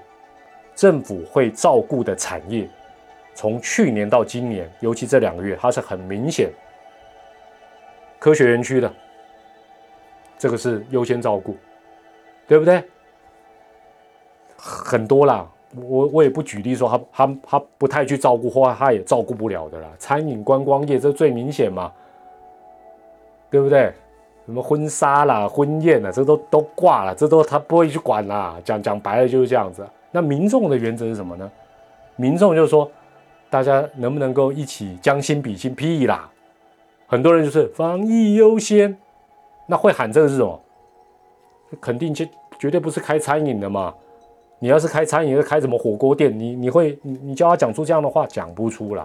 [0.74, 2.66] 政府会照顾的产业，
[3.34, 6.50] 从去年到今年，尤其这两个月，它是很明显，
[8.18, 8.90] 科学园区的，
[10.38, 11.58] 这个是优先照顾，
[12.48, 12.82] 对不对？
[14.56, 15.46] 很多啦。
[15.74, 19.88] 我我也不举例说他他他不太去照顾，或他也照顾不了的啦。
[19.98, 21.92] 餐饮观光业这最明显嘛，
[23.50, 23.92] 对不对？
[24.44, 28.60] 什么婚纱啦、婚宴啦，这都都挂了，这都他不会去管啦。
[28.64, 29.86] 讲讲白了就是这样子。
[30.10, 31.50] 那民众的原则是什么呢？
[32.16, 32.90] 民众就是说，
[33.48, 35.74] 大家能不能够一起将心比心？
[35.74, 36.28] 屁啦！
[37.06, 38.96] 很多人就是防疫优先，
[39.66, 40.60] 那会喊这个是什么？
[41.80, 43.94] 肯定绝绝对不是开餐饮的嘛。
[44.62, 46.38] 你要是开餐饮，开什么火锅店？
[46.38, 49.04] 你你会你你叫他讲出这样的话，讲不出来，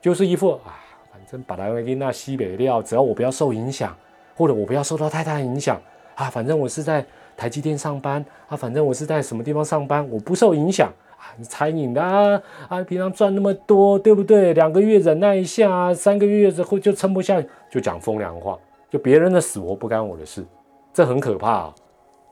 [0.00, 0.74] 就是一副啊，
[1.12, 3.96] 反正把它给那西北料，只要我不要受影响，
[4.34, 5.80] 或者我不要受到太大影响
[6.16, 11.30] 啊，反正我是在台积电上班啊，反正我是在什么地方上班，我不受影响啊。
[11.44, 14.52] 餐饮的啊啊，平常赚那么多，对不对？
[14.52, 18.58] 两个月忍耐一下，三个月之后就撑不下，就讲风凉话，
[18.90, 20.44] 就别人的死活不干我的事，
[20.92, 21.74] 这很可怕，啊，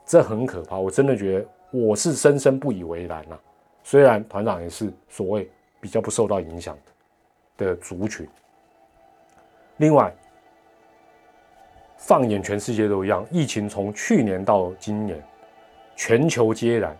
[0.05, 1.45] 这很可怕，我真的觉得。
[1.71, 3.37] 我是深深不以为然呐，
[3.83, 6.77] 虽然团长也是所谓比较不受到影响
[7.57, 8.27] 的族群。
[9.77, 10.11] 另外，
[11.97, 15.23] 放眼全世界都一样，疫情从去年到今年，
[15.95, 16.97] 全球皆然，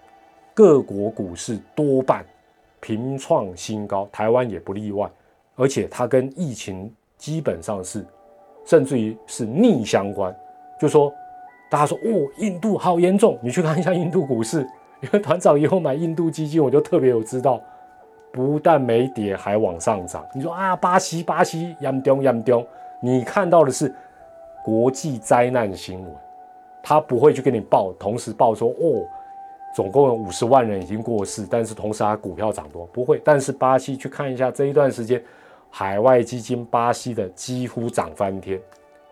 [0.54, 2.24] 各国股市多半
[2.80, 5.10] 平创新高，台湾也不例外，
[5.56, 8.06] 而且它跟疫情基本上是，
[8.66, 10.36] 甚至于是逆相关，
[10.80, 11.12] 就说。
[11.70, 14.68] 大家说哦，印度好严重，你去看一下印度股市。
[15.02, 17.62] 因为团长以后买印度基金，我就特别有知道，
[18.34, 20.26] 不但没跌，还往上涨。
[20.36, 22.68] 你说啊，巴西巴西严重严重，
[23.02, 23.96] 你看到的是
[24.62, 26.14] 国际灾难新闻，
[26.84, 29.08] 他不会去给你报，同时报说哦，
[29.74, 33.22] 总共有五十万人已经过世，但是同时他股票涨多，不会。
[33.24, 35.24] 但是巴西去看一下这一段时间，
[35.70, 38.60] 海外基金巴西的几乎涨翻天，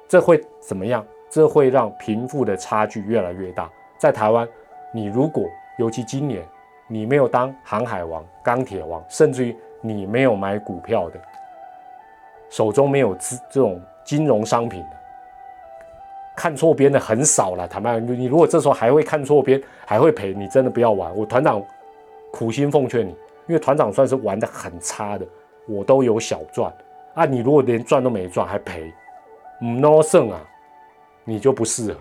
[0.05, 1.05] 这会怎么样？
[1.29, 3.69] 这会让贫富的差距越来越大。
[3.97, 4.47] 在台湾，
[4.91, 5.45] 你如果
[5.77, 6.43] 尤其今年
[6.87, 11.19] 你没有当航海王、钢铁王，甚至于你没有买股票的，
[12.49, 14.97] 手中没有资这种金融商品的，
[16.35, 17.67] 看错边的很少了。
[17.67, 21.15] 坦白讲，你如果这时候还会看错边，还会赔，你真的不要玩。
[21.15, 21.61] 我团长
[22.31, 23.11] 苦心奉劝你，
[23.47, 25.25] 因为团长算是玩的很差的，
[25.67, 26.71] 我都有小赚
[27.13, 27.25] 啊。
[27.25, 28.93] 你如果连赚都没赚还赔，
[29.61, 30.39] 唔 no 胜啊！
[31.29, 31.99] 你就不适合，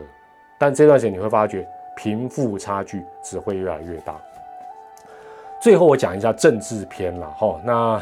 [0.57, 4.15] 但这段时间你会发觉贫富差距只会越来越大。
[5.61, 8.01] 最后我讲一下政治篇了哈，那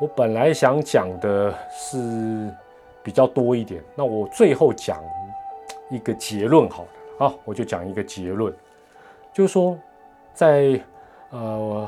[0.00, 2.50] 我本来想讲的是
[3.02, 4.98] 比较多一点，那我最后讲
[5.90, 6.84] 一个结论好
[7.18, 8.50] 了，啊，我就讲一个结论，
[9.30, 9.78] 就是说
[10.32, 10.80] 在
[11.28, 11.86] 呃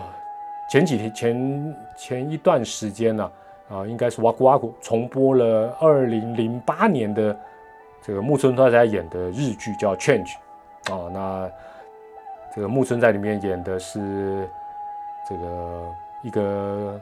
[0.71, 3.33] 前几天前前一段时间呢，
[3.71, 7.35] 啊，应该是哇咕哇咕重播了二零零八年的。
[8.07, 10.35] 这个木村拓哉演的日剧叫《Change》，
[10.95, 11.51] 啊，那
[12.55, 14.49] 这个木村在里面演的是
[15.29, 17.01] 这个一个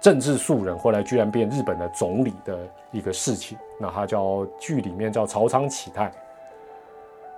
[0.00, 2.58] 政治素人，后来居然变日本的总理的
[2.90, 3.58] 一个事情。
[3.78, 6.10] 那他叫剧里面叫曹仓启太。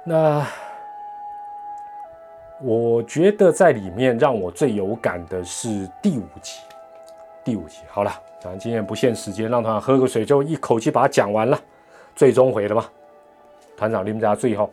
[0.04, 0.46] 那
[2.60, 6.60] 我觉得在里面让我最有感的是第五集。
[7.42, 11.58] 第五集好了，咱今天不限时间，让他喝个水，就一口气把它讲完了。
[12.22, 12.84] 最终回了吗？
[13.76, 14.70] 团长，你们家最后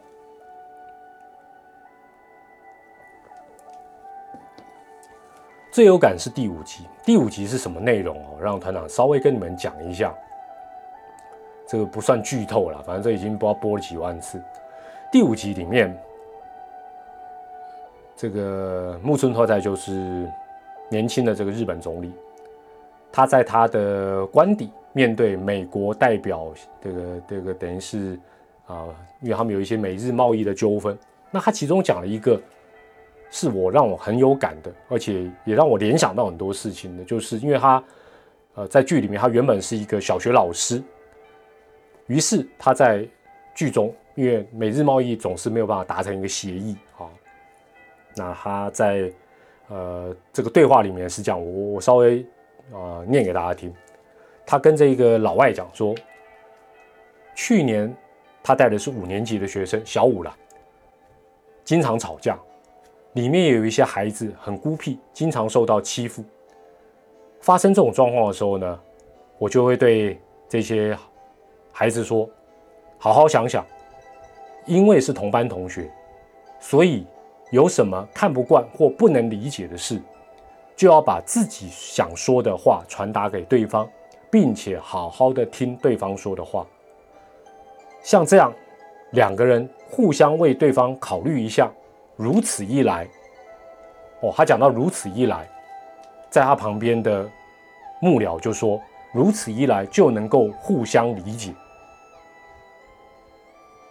[5.72, 6.86] 最有感是第五集。
[7.04, 8.38] 第五集是什么内容哦？
[8.40, 10.14] 让团长稍微跟你们讲一下。
[11.68, 14.40] 这个不算剧透了，反正这已经不知道播了几万次。
[15.12, 16.00] 第五集里面，
[18.16, 20.32] 这个木村拓哉就是
[20.88, 22.14] 年轻的这个日本总理，
[23.12, 28.20] 他在他的官邸面对美国代表，这个这个等于是
[28.66, 28.88] 啊，
[29.22, 30.98] 因为他们有一些美日贸易的纠纷，
[31.32, 32.42] 那他其中讲了一个
[33.30, 37.84] 是我让我很有感的，而且也让我联想到很多事情的，就是因为他
[38.56, 40.82] 呃在剧里面他原本是一个小学老师。
[42.08, 43.08] 于是他在
[43.54, 47.06] 剧中，因为美日贸易总是没有办法达成一个协议啊，
[48.16, 49.12] 那他在
[49.68, 52.26] 呃这个对话里面是这样，我我稍微
[52.74, 53.72] 啊念给大家听。
[54.50, 55.94] 他跟这个老外讲说，
[57.36, 57.96] 去年
[58.42, 60.36] 他带的是五年级的学生，小五了，
[61.64, 62.36] 经常吵架，
[63.14, 66.26] 里面也有一些孩子很孤僻，经常受到欺负。
[67.42, 68.80] 发生这种状况的时候呢，
[69.38, 70.98] 我就会对这些。
[71.72, 72.28] 孩子说
[72.98, 73.64] ：“好好想想，
[74.66, 75.88] 因为是同班同学，
[76.60, 77.06] 所以
[77.52, 80.02] 有什么看不惯或不能理解的事，
[80.76, 83.88] 就要把自己想说的话传达给对方，
[84.30, 86.66] 并且好好的听对方说的话。
[88.02, 88.54] 像这样，
[89.12, 91.70] 两个人互相为对方考虑一下，
[92.16, 93.08] 如此一来，
[94.22, 95.48] 哦，他讲到如此一来，
[96.30, 97.30] 在他旁边的
[98.02, 101.54] 幕僚就说：如此一来就能够互相理解。”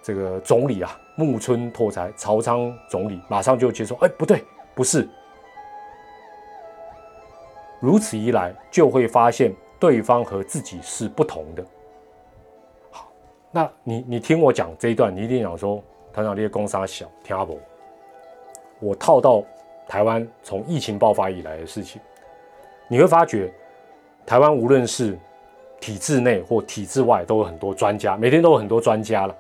[0.03, 4.43] 这个总理啊，木村拓哉，曹仓总理马上就接受，哎，不对，
[4.75, 5.07] 不是。
[7.79, 11.65] 如此一来，就会发现对方和自己是不同的。
[12.91, 13.09] 好，
[13.51, 17.59] 那你你听我讲这一段，你一定想说，团长这些公杀小听阿伯？
[18.81, 19.43] 我套到
[19.89, 22.01] 台湾从疫情爆发以来的事情，
[22.89, 23.53] 你会发觉，
[24.27, 25.19] 台湾无论是
[25.81, 29.35] 体制内或体制外，都有很多专家，每天都有很多专家了。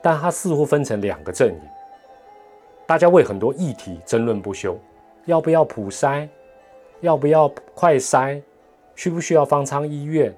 [0.00, 1.60] 但他似乎分成两个阵营，
[2.86, 4.76] 大家为很多议题争论不休，
[5.26, 6.28] 要不要普筛，
[7.02, 8.42] 要不要快筛，
[8.94, 10.34] 需不需要方舱医院，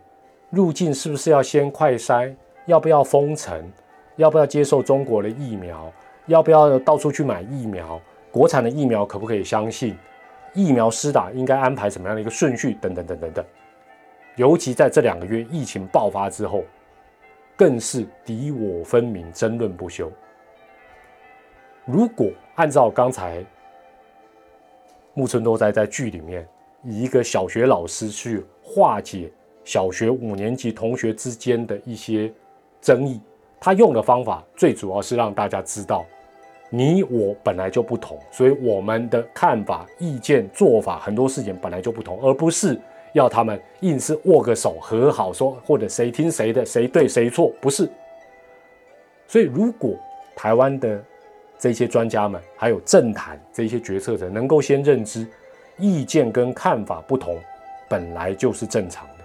[0.50, 2.34] 入境是不是要先快筛，
[2.66, 3.70] 要不要封城，
[4.16, 5.92] 要不要接受中国的疫苗，
[6.26, 9.96] 要不要到处去买疫苗，国产的疫苗可不可以相信，
[10.52, 13.44] 疫苗施打应该安排什么样的一个顺序，等等等等等，
[14.36, 16.64] 尤其在这两个月疫情爆发之后。
[17.56, 20.10] 更是敌我分明，争论不休。
[21.84, 23.44] 如果按照刚才
[25.12, 26.44] 木村多哉在剧里面
[26.84, 29.30] 以一个小学老师去化解
[29.64, 32.32] 小学五年级同学之间的一些
[32.80, 33.20] 争议，
[33.60, 36.04] 他用的方法最主要是让大家知道，
[36.70, 42.78] 你我本来就不同，所以我们的看法、意见、做法很多事情本来就不同，而不是。
[43.14, 47.88] 要他们硬是握个手和好说，或者谁听谁的，谁对谁错，不是。
[49.28, 49.96] 所以，如果
[50.34, 51.00] 台湾的
[51.56, 55.24] 这些专家们，还有政坛这些决策者，能够先认知
[55.78, 57.38] 意见跟看法不同，
[57.88, 59.24] 本来就是正常的。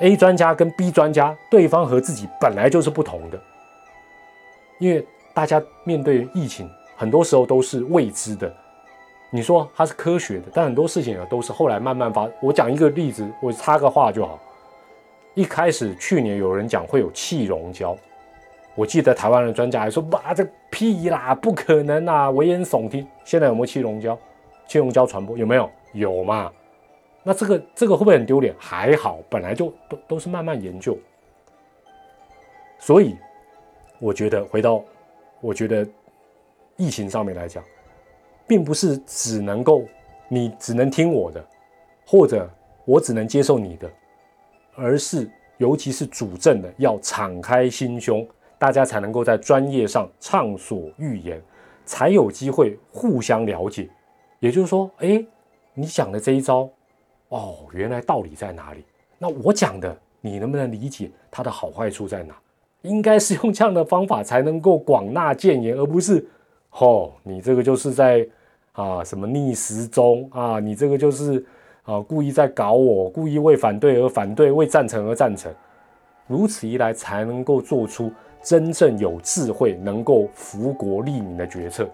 [0.00, 3.40] A 专家跟 B 专家，对方和自己本来就是不同的，
[4.78, 8.52] 因为大家面对疫情，很多时候都是未知的。
[9.30, 12.28] 你说它是科学的，但很多事情啊都是后来慢慢发。
[12.40, 14.38] 我讲一个例子，我插个话就好。
[15.34, 17.96] 一开始去年有人讲会有气溶胶，
[18.74, 24.16] 我记得台湾的专家还说：“哇，这屁啦，不可能啊，危言耸听。”现在有没有气溶胶？
[24.66, 25.70] 气溶胶传播有没有？
[25.92, 26.52] 有嘛？
[27.22, 28.54] 那这个这个会不会很丢脸？
[28.58, 30.98] 还好，本来就都都是慢慢研究。
[32.78, 33.16] 所以
[33.98, 34.82] 我觉得回到
[35.40, 35.86] 我觉得
[36.76, 37.62] 疫情上面来讲。
[38.48, 39.84] 并不是只能够
[40.28, 41.44] 你只能听我的，
[42.06, 42.48] 或者
[42.84, 43.90] 我只能接受你的，
[44.76, 48.24] 而是尤其是主政的要敞开心胸，
[48.56, 51.42] 大家才能够在专业上畅所欲言，
[51.84, 53.88] 才有机会互相了解。
[54.38, 55.24] 也就是说，哎，
[55.74, 56.68] 你讲的这一招，
[57.28, 58.84] 哦，原来道理在哪里？
[59.18, 62.34] 那我讲的，你能不能理解它的好坏处在哪？
[62.82, 66.24] 应该是用这样的方法才能够广纳谏言，而不是。
[66.78, 68.28] 哦，你这个就是在
[68.72, 71.44] 啊什么逆时钟啊，你这个就是
[71.84, 75.52] 啊，故意在搞我，故意为反对而反对，为赞成而赞成，
[76.26, 78.12] 如此一来才能够做出
[78.42, 81.88] 真正有智慧、能够福国利民的决策。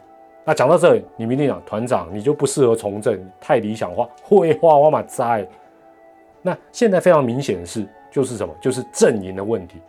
[0.44, 5.46] 那讲到这里，你明天讲团长，你就不适合从政，太理想化，会画我马在。
[6.42, 8.52] 那现在非常明显的是，就是什么？
[8.60, 9.80] 就是阵营的问题。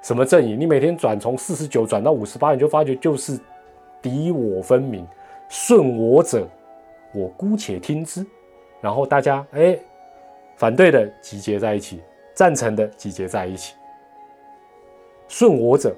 [0.00, 0.58] 什么阵营？
[0.58, 3.36] 你每天转从四十九转到五十八，你就发觉就是
[4.00, 5.04] 敌我分明，
[5.48, 6.46] 顺我者
[7.12, 8.24] 我姑且听之。
[8.80, 9.76] 然后大家哎，
[10.54, 12.00] 反对的集结在一起，
[12.34, 13.74] 赞成的集结在一起，
[15.26, 15.92] 顺我者。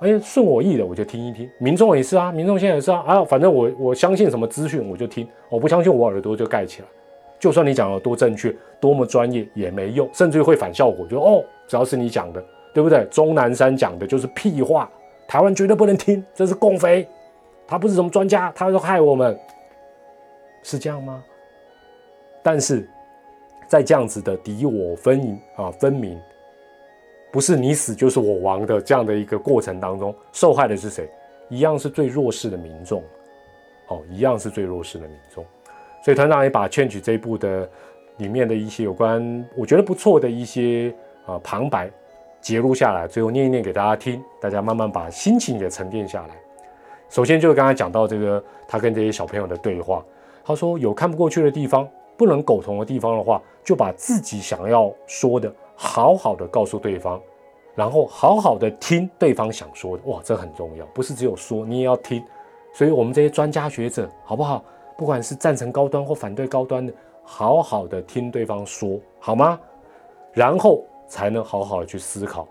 [0.00, 6.88] 哎，顺我意的我就听一听，民众也是啊，民众现在也是啊，啊，反正我我相信什么资讯我就听，我不相信我耳朵就盖起来，
[7.38, 12.42] 就算你讲的多正确，多么专业也没用，甚至会反效果，就哦，只要是你讲的，
[12.72, 13.04] 对不对？
[13.10, 14.90] 钟南山讲的就是屁话，
[15.28, 17.06] 台湾绝对不能听，这是共匪，
[17.66, 19.38] 他不是什么专家，他说害我们，
[20.62, 21.22] 是这样吗？
[22.42, 22.88] 但是
[23.68, 26.18] 在这样子的敌我分啊分明。
[27.30, 31.08] 不是你死就是我亡的这样的一个过程当中，受害的是谁？
[31.48, 33.02] 一样是最弱势的民众，
[33.88, 35.44] 哦，一样是最弱势的民众。
[36.04, 37.68] 所以团长也把《劝曲》这一部的
[38.16, 40.94] 里面的一些有关我觉得不错的一些
[41.26, 41.90] 啊旁白
[42.40, 46.34] 截录下来，最后念一念给大家听，大家慢慢把心情也沉淀下来。
[47.08, 50.04] 首先就是刚才讲到这个他跟这些小朋友的对话，
[50.44, 55.52] 他说有看不过去的地方，不能苟同的地方的话，就把自己想要说的。
[55.82, 57.18] 好好的告诉对方，
[57.74, 62.22] 然后好好的听对方想说的，哇，这很重要，不是只有说，你也要听。
[62.74, 64.62] 所以，我们这些专家学者，好不好？
[64.98, 69.58] 不管是赞成高端或反对高端的，好好的听对方说，好吗？
[70.34, 72.46] 然后才能好好的去思考。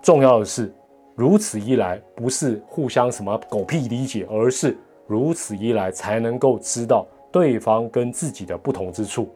[0.00, 0.72] 重要的是，
[1.16, 4.78] 如此一来，不是互相什么狗屁理解，而是
[5.08, 9.28] 如此一来才能够知道对方跟自己的不同之处，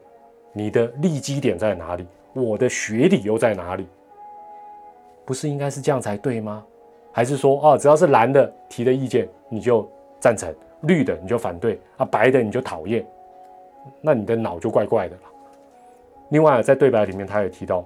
[0.53, 2.07] 你的利基点在哪里。
[2.33, 3.87] 我的学理又在哪里？
[5.25, 6.65] 不是应该是这样才对吗？
[7.11, 13.05] 还是说，哦，只要是蓝的提的意见你就赞成，绿的你就反对啊，白的你就讨厌？
[14.01, 15.21] 那你的脑就怪怪的了。
[16.29, 17.85] 另外，在对白里面，他也提到，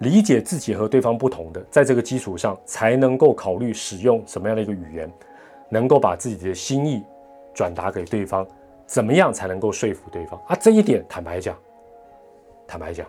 [0.00, 5.10] 理解自己和对方不同的，在这个基础上，才能够考虑使用什么样的一个语言，
[5.68, 7.02] 能够把自己的心意
[7.54, 8.46] 转达给对方，
[8.86, 10.56] 怎么样才能够说服对方啊？
[10.60, 11.56] 这一点，坦白讲。
[12.66, 13.06] 坦白讲，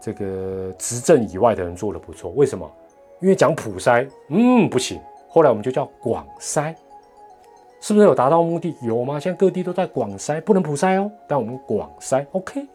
[0.00, 2.30] 这个执政以外的人做的不错。
[2.32, 2.70] 为什么？
[3.20, 5.00] 因为讲普筛，嗯，不行。
[5.28, 6.74] 后来我们就叫广筛，
[7.80, 8.74] 是不是有达到目的？
[8.82, 9.20] 有吗？
[9.20, 11.10] 现在各地都在广筛，不能普筛哦。
[11.26, 12.66] 但我们广筛，OK。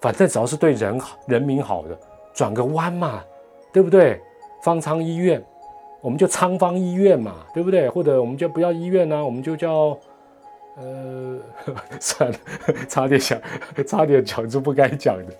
[0.00, 1.98] 反正只要是对人好、人民好的，
[2.32, 3.22] 转个弯嘛，
[3.72, 4.20] 对不对？
[4.62, 5.42] 方舱医院，
[6.00, 7.88] 我们就仓方医院嘛，对不对？
[7.88, 9.98] 或者我们就不要医院呢，我们就叫。
[10.76, 11.38] 呃，
[12.00, 12.36] 算了，
[12.88, 13.40] 差点讲，
[13.86, 15.32] 差点讲出不该讲的。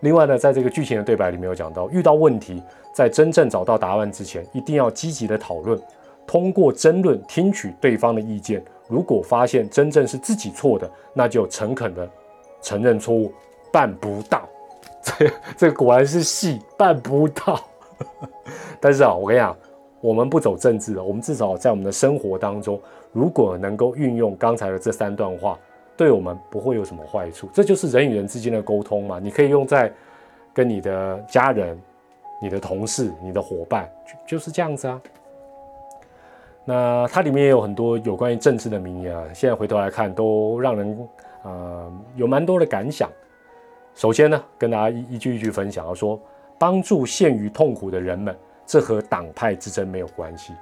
[0.00, 2.62] 另外呢，在这个剧情的对白里面有讲到，遇到问题，
[2.92, 5.80] 在真正找到答案之前，一定要积极的讨论，
[6.26, 8.62] 通过争论听取对方的意见。
[8.86, 12.08] 如果发现真正是自己错的，那就诚恳的
[12.60, 13.32] 承认错误。
[13.72, 14.48] 办不到，
[15.02, 17.60] 这这果然是戏，办不到。
[18.78, 19.56] 但是啊，我跟你讲，
[20.00, 22.80] 我们不走政治的，我们至少在我们的生活当中。
[23.14, 25.58] 如果能够运用刚才的这三段话，
[25.96, 27.48] 对我们不会有什么坏处。
[27.52, 29.20] 这就是人与人之间的沟通嘛。
[29.20, 29.90] 你可以用在
[30.52, 31.80] 跟你的家人、
[32.42, 35.00] 你的同事、你的伙伴，就就是这样子啊。
[36.64, 39.24] 那它里面也有很多有关于政治的名言啊。
[39.32, 41.08] 现在回头来看，都让人
[41.44, 43.08] 呃有蛮多的感想。
[43.94, 46.20] 首先呢，跟大家一一句一句分享，要说
[46.58, 48.36] 帮助陷于痛苦的人们，
[48.66, 50.52] 这和党派之争没有关系。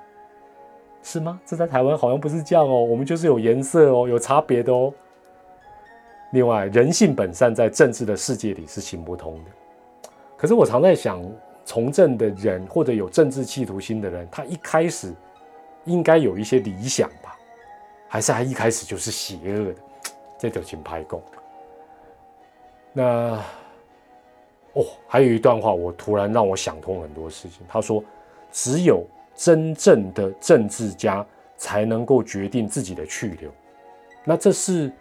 [1.02, 1.40] 是吗？
[1.44, 4.92] 这在台湾好像不是这样哦，我们就是有颜色哦，有差别的哦。
[6.32, 9.50] 另外，人性本善在政治的世界里是行不通的。
[10.36, 11.22] 可是我常在想，
[11.64, 15.12] 从政的人或者有政治企图心的人，他一开始
[15.84, 17.36] 应该有一些理想吧？
[18.08, 19.74] 还是他一开始就是邪恶的？
[20.38, 21.20] 这就请拍供。
[22.92, 23.38] 那
[24.74, 27.66] 哦，还有一段话，我突然让我想通很多事情。
[27.68, 28.02] 他说
[28.52, 31.24] ：“只有。”真正的政治家
[31.56, 33.50] 才能够决定自己的去留。
[34.24, 34.92] 那这是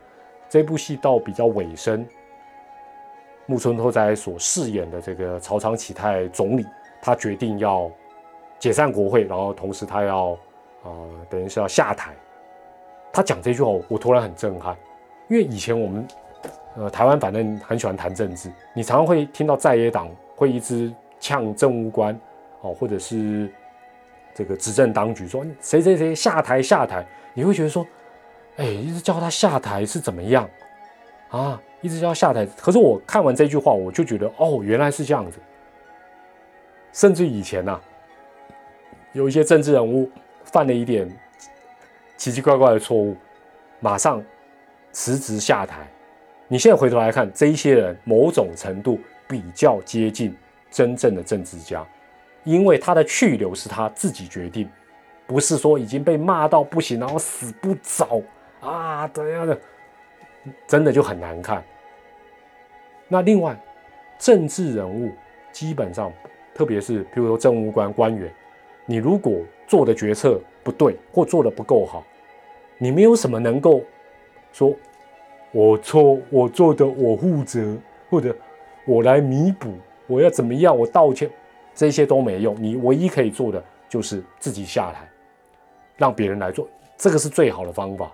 [0.50, 2.06] 这部戏到比较尾声，
[3.46, 6.66] 木村拓哉所饰演的这个朝仓启太总理，
[7.02, 7.92] 他决定要
[8.58, 10.32] 解散国会，然后同时他要
[10.84, 10.90] 啊，
[11.30, 12.14] 等于是要下台。
[13.12, 14.76] 他讲这句话，我突然很震撼，
[15.30, 16.08] 因为以前我们
[16.78, 22.20] 呃台湾反正很喜欢谈政治，你常常会听到在野党会一直呛政务官
[22.62, 23.52] 哦，或者是。
[24.42, 27.86] 这个执政当局说谁谁谁下台下台，你会觉得说，
[28.58, 30.50] 哎，一直叫他下台是怎么样？
[31.30, 32.44] 啊，一直叫他下台。
[32.58, 35.38] 可是我看完这句话，我就觉得哦，原来是这样子。
[36.92, 37.80] 甚至以前呐，
[39.14, 40.10] 有一些政治人物
[40.44, 41.08] 犯了一点
[42.18, 43.16] 奇奇怪怪的错误，
[43.80, 44.24] 马上
[44.92, 45.88] 辞职下台。
[46.48, 50.36] 你现在回头来看，这一些人某种程度比较接近
[50.72, 51.86] 真正的政治家，
[52.44, 54.70] 因为他的去留是他自己决定，
[55.26, 58.24] 不是说已经被骂到不行，然后死不走
[58.60, 59.60] 啊怎样的，
[60.68, 61.64] 真的就很难看。
[63.08, 63.60] 那另外，
[64.18, 65.12] 政治人物
[65.52, 66.12] 基本上。
[66.54, 68.30] 特别是，比如说政务官官员，
[68.86, 72.04] 你如果做的决策不对，或做的不够好，
[72.78, 73.82] 你没有什么能够
[74.52, 74.76] 说
[75.54, 77.78] “我错，我做的我负责”，
[78.12, 78.36] 或者
[78.86, 79.74] 我来弥补，
[80.08, 81.32] 我要怎么样，我道歉，
[81.74, 82.56] 这些都没用。
[82.60, 85.10] 你唯一可以做的就是自己下台，
[85.98, 86.68] 让别人来做，
[86.98, 88.12] 这个是最好的方法，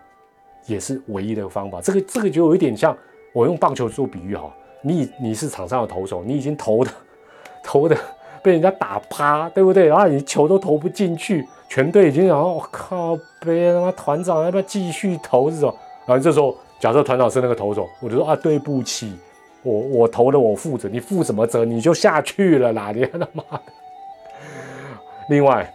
[0.65, 1.81] 也是唯一的方法。
[1.81, 2.97] 这个这个就有一点像
[3.33, 6.91] 我用棒球做比喻哈，你你是场上的投手，你已经投的
[7.63, 7.97] 投的。
[8.43, 9.87] 被人家打趴，对不对？
[9.87, 15.75] 然后你球都投不进去，全队已经想，我靠，别他妈团长要不要继续投这种？
[16.05, 19.17] 然后这时候，假设团长是那个投手，我就说啊，对不起，
[19.63, 21.65] 我我投了，我负责，你负什么责？
[21.65, 23.61] 你就下去了啦，你他妈的！
[25.29, 25.71] 另外，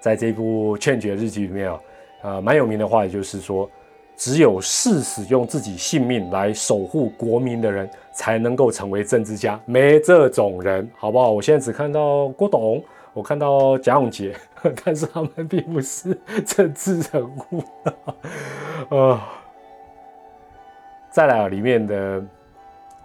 [0.00, 1.80] 在这部《劝绝日记》里面啊，
[2.22, 3.70] 呃，蛮有名的话，也就是说。
[4.16, 9.60] 只有誓死用自己性命来守护国民的人，才能够成为政治家。
[9.64, 11.32] 没这种人，好不好？
[11.32, 12.80] 我现在只看到郭董，
[13.12, 14.32] 我看到蒋永杰，
[14.84, 17.64] 但是他们并不是政治人物。
[18.90, 19.20] 呃，
[21.10, 22.24] 再来啊，里面的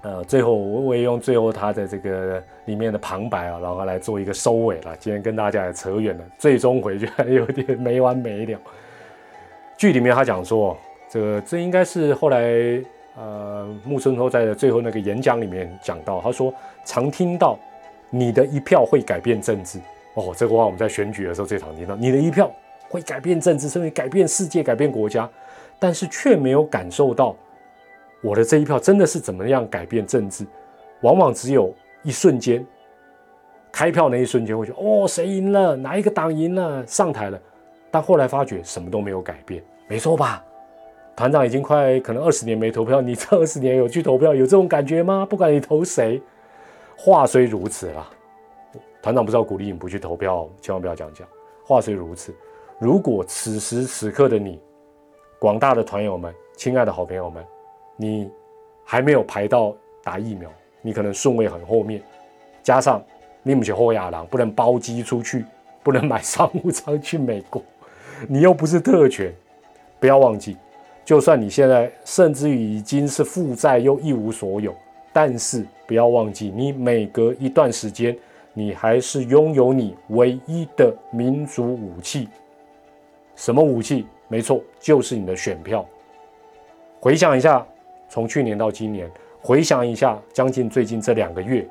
[0.02, 4.96] 呃，最后我我也用最后他的这个里面的旁白啊，然后来做一个收尾了。
[5.00, 8.60] 今天跟大家也扯远了，最终回去还有点没完没了。
[9.78, 10.78] 剧里面他讲说。
[11.12, 12.40] 这个这应该是后来
[13.18, 16.54] 呃木村拓哉的最后那个演讲里面讲到，他说
[16.86, 17.58] 常听到
[18.12, 19.80] 你的一票会改变政治
[20.14, 22.52] 哦，这个话我们在选举的时候最常听到，你的一票
[22.88, 25.28] 会改变政治，甚至改变世界、改变国家，
[25.80, 27.36] 但是却没有感受到
[28.22, 30.46] 我的这一票真的是怎么样改变政治，
[31.02, 32.66] 往往只有一瞬间
[33.72, 37.40] 开票那一瞬间会觉得哦谁赢了，哪一个党赢了上台了，
[37.90, 40.44] 但后来发觉什么都没有改变，没错吧？
[41.16, 45.26] 团长已经快可能二十年没投票，你这二十年有去投票，有这种感觉吗？
[45.26, 46.22] 不管你投谁，
[46.98, 48.10] 话虽如此啦，
[49.02, 51.28] 团长不知道鼓励你不去投票，千万不要这样讲。
[51.66, 52.34] 话虽如此，
[52.80, 54.60] 如果此时此刻的你，
[55.40, 57.46] 广大的团友们，亲爱的好朋友们，
[58.02, 58.32] 你
[58.86, 60.50] 还没有排到打疫苗，
[60.82, 62.02] 你可能顺位很后面，
[62.64, 63.04] 加上
[63.44, 65.44] 你母亲后亚郎不能包机出去，
[65.84, 67.62] 不能买商务舱去美国，
[68.26, 69.34] 你又不是特权，
[70.00, 70.56] 不要忘记。
[71.04, 74.74] 就算你现在甚至于已经是负债又一无所有，
[75.12, 78.18] 但是不要忘记，你每隔一段时间，
[78.54, 82.30] 你还是拥有你唯一的民族武器。
[83.36, 84.08] 什么武器？
[84.30, 85.86] 没错，就是你的选票。
[87.00, 87.66] 回想一下，
[88.10, 91.66] 从去年到今年，回想一下将近最近这两个月，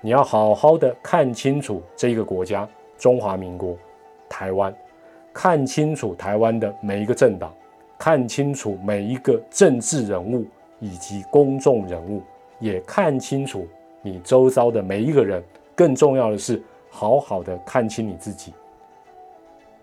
[0.00, 2.66] 你要好好的看清楚这一个国家——
[2.98, 3.76] 中华民国
[4.28, 4.74] 台湾，
[5.32, 7.54] 看清楚台湾的每一个政党。
[7.98, 10.44] 看清楚每一个政治人物
[10.80, 12.20] 以及公众人物，
[12.58, 13.68] 也看清楚
[14.00, 15.40] 你周遭的每一个人。
[15.76, 18.52] 更重要的是，好好的看清你自己。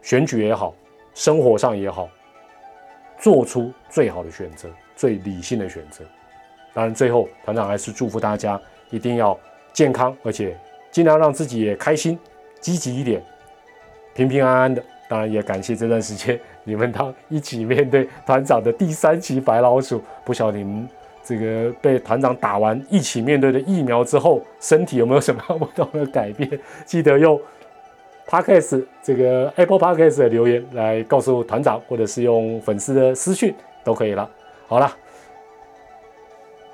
[0.02, 0.74] 选举也好，
[1.14, 2.10] 生活上也好，
[3.18, 4.70] 做出最好的选择，
[5.00, 6.04] 最理性的选择。
[6.74, 9.38] 当然，最后团长还是祝福大家一定要
[9.72, 10.58] 健康，而且
[10.92, 12.20] 尽量让自己也开心、
[12.60, 13.24] 积极一点，
[14.14, 14.84] 平平安安的。
[15.08, 16.38] 当然，也感谢这段时间。
[16.66, 20.88] 你们当一起面对团长的第三期白老鼠，不晓得你们
[21.24, 26.60] 这个被团长打完一起面对的疫苗之后，身体有没有什么不同的改变？
[26.86, 27.40] 记得用
[28.28, 34.30] Podcast 这个 Apple Podcast 的留言来告诉团长，或者是用粉丝的私讯都可以了。
[34.70, 34.96] 好了，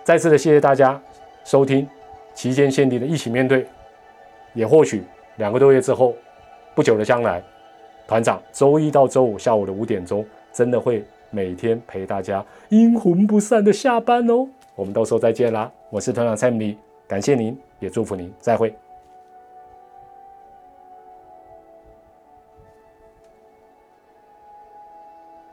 [0.03, 1.01] 再次的谢谢大家
[1.45, 1.87] 收听
[2.33, 3.65] 期间限定的一起面对，
[4.53, 5.01] 也或许
[5.37, 6.13] 两个多月之后，
[6.75, 7.41] 不久的将来。
[8.05, 14.45] 团长，周一到周五下午的五点钟，真的会每天陪大家阴魂不散的下班哦。
[14.75, 15.71] 我们到时候再见啦！
[15.89, 16.77] 我是团长蔡明，
[17.07, 18.75] 感谢您，也祝福您，再会。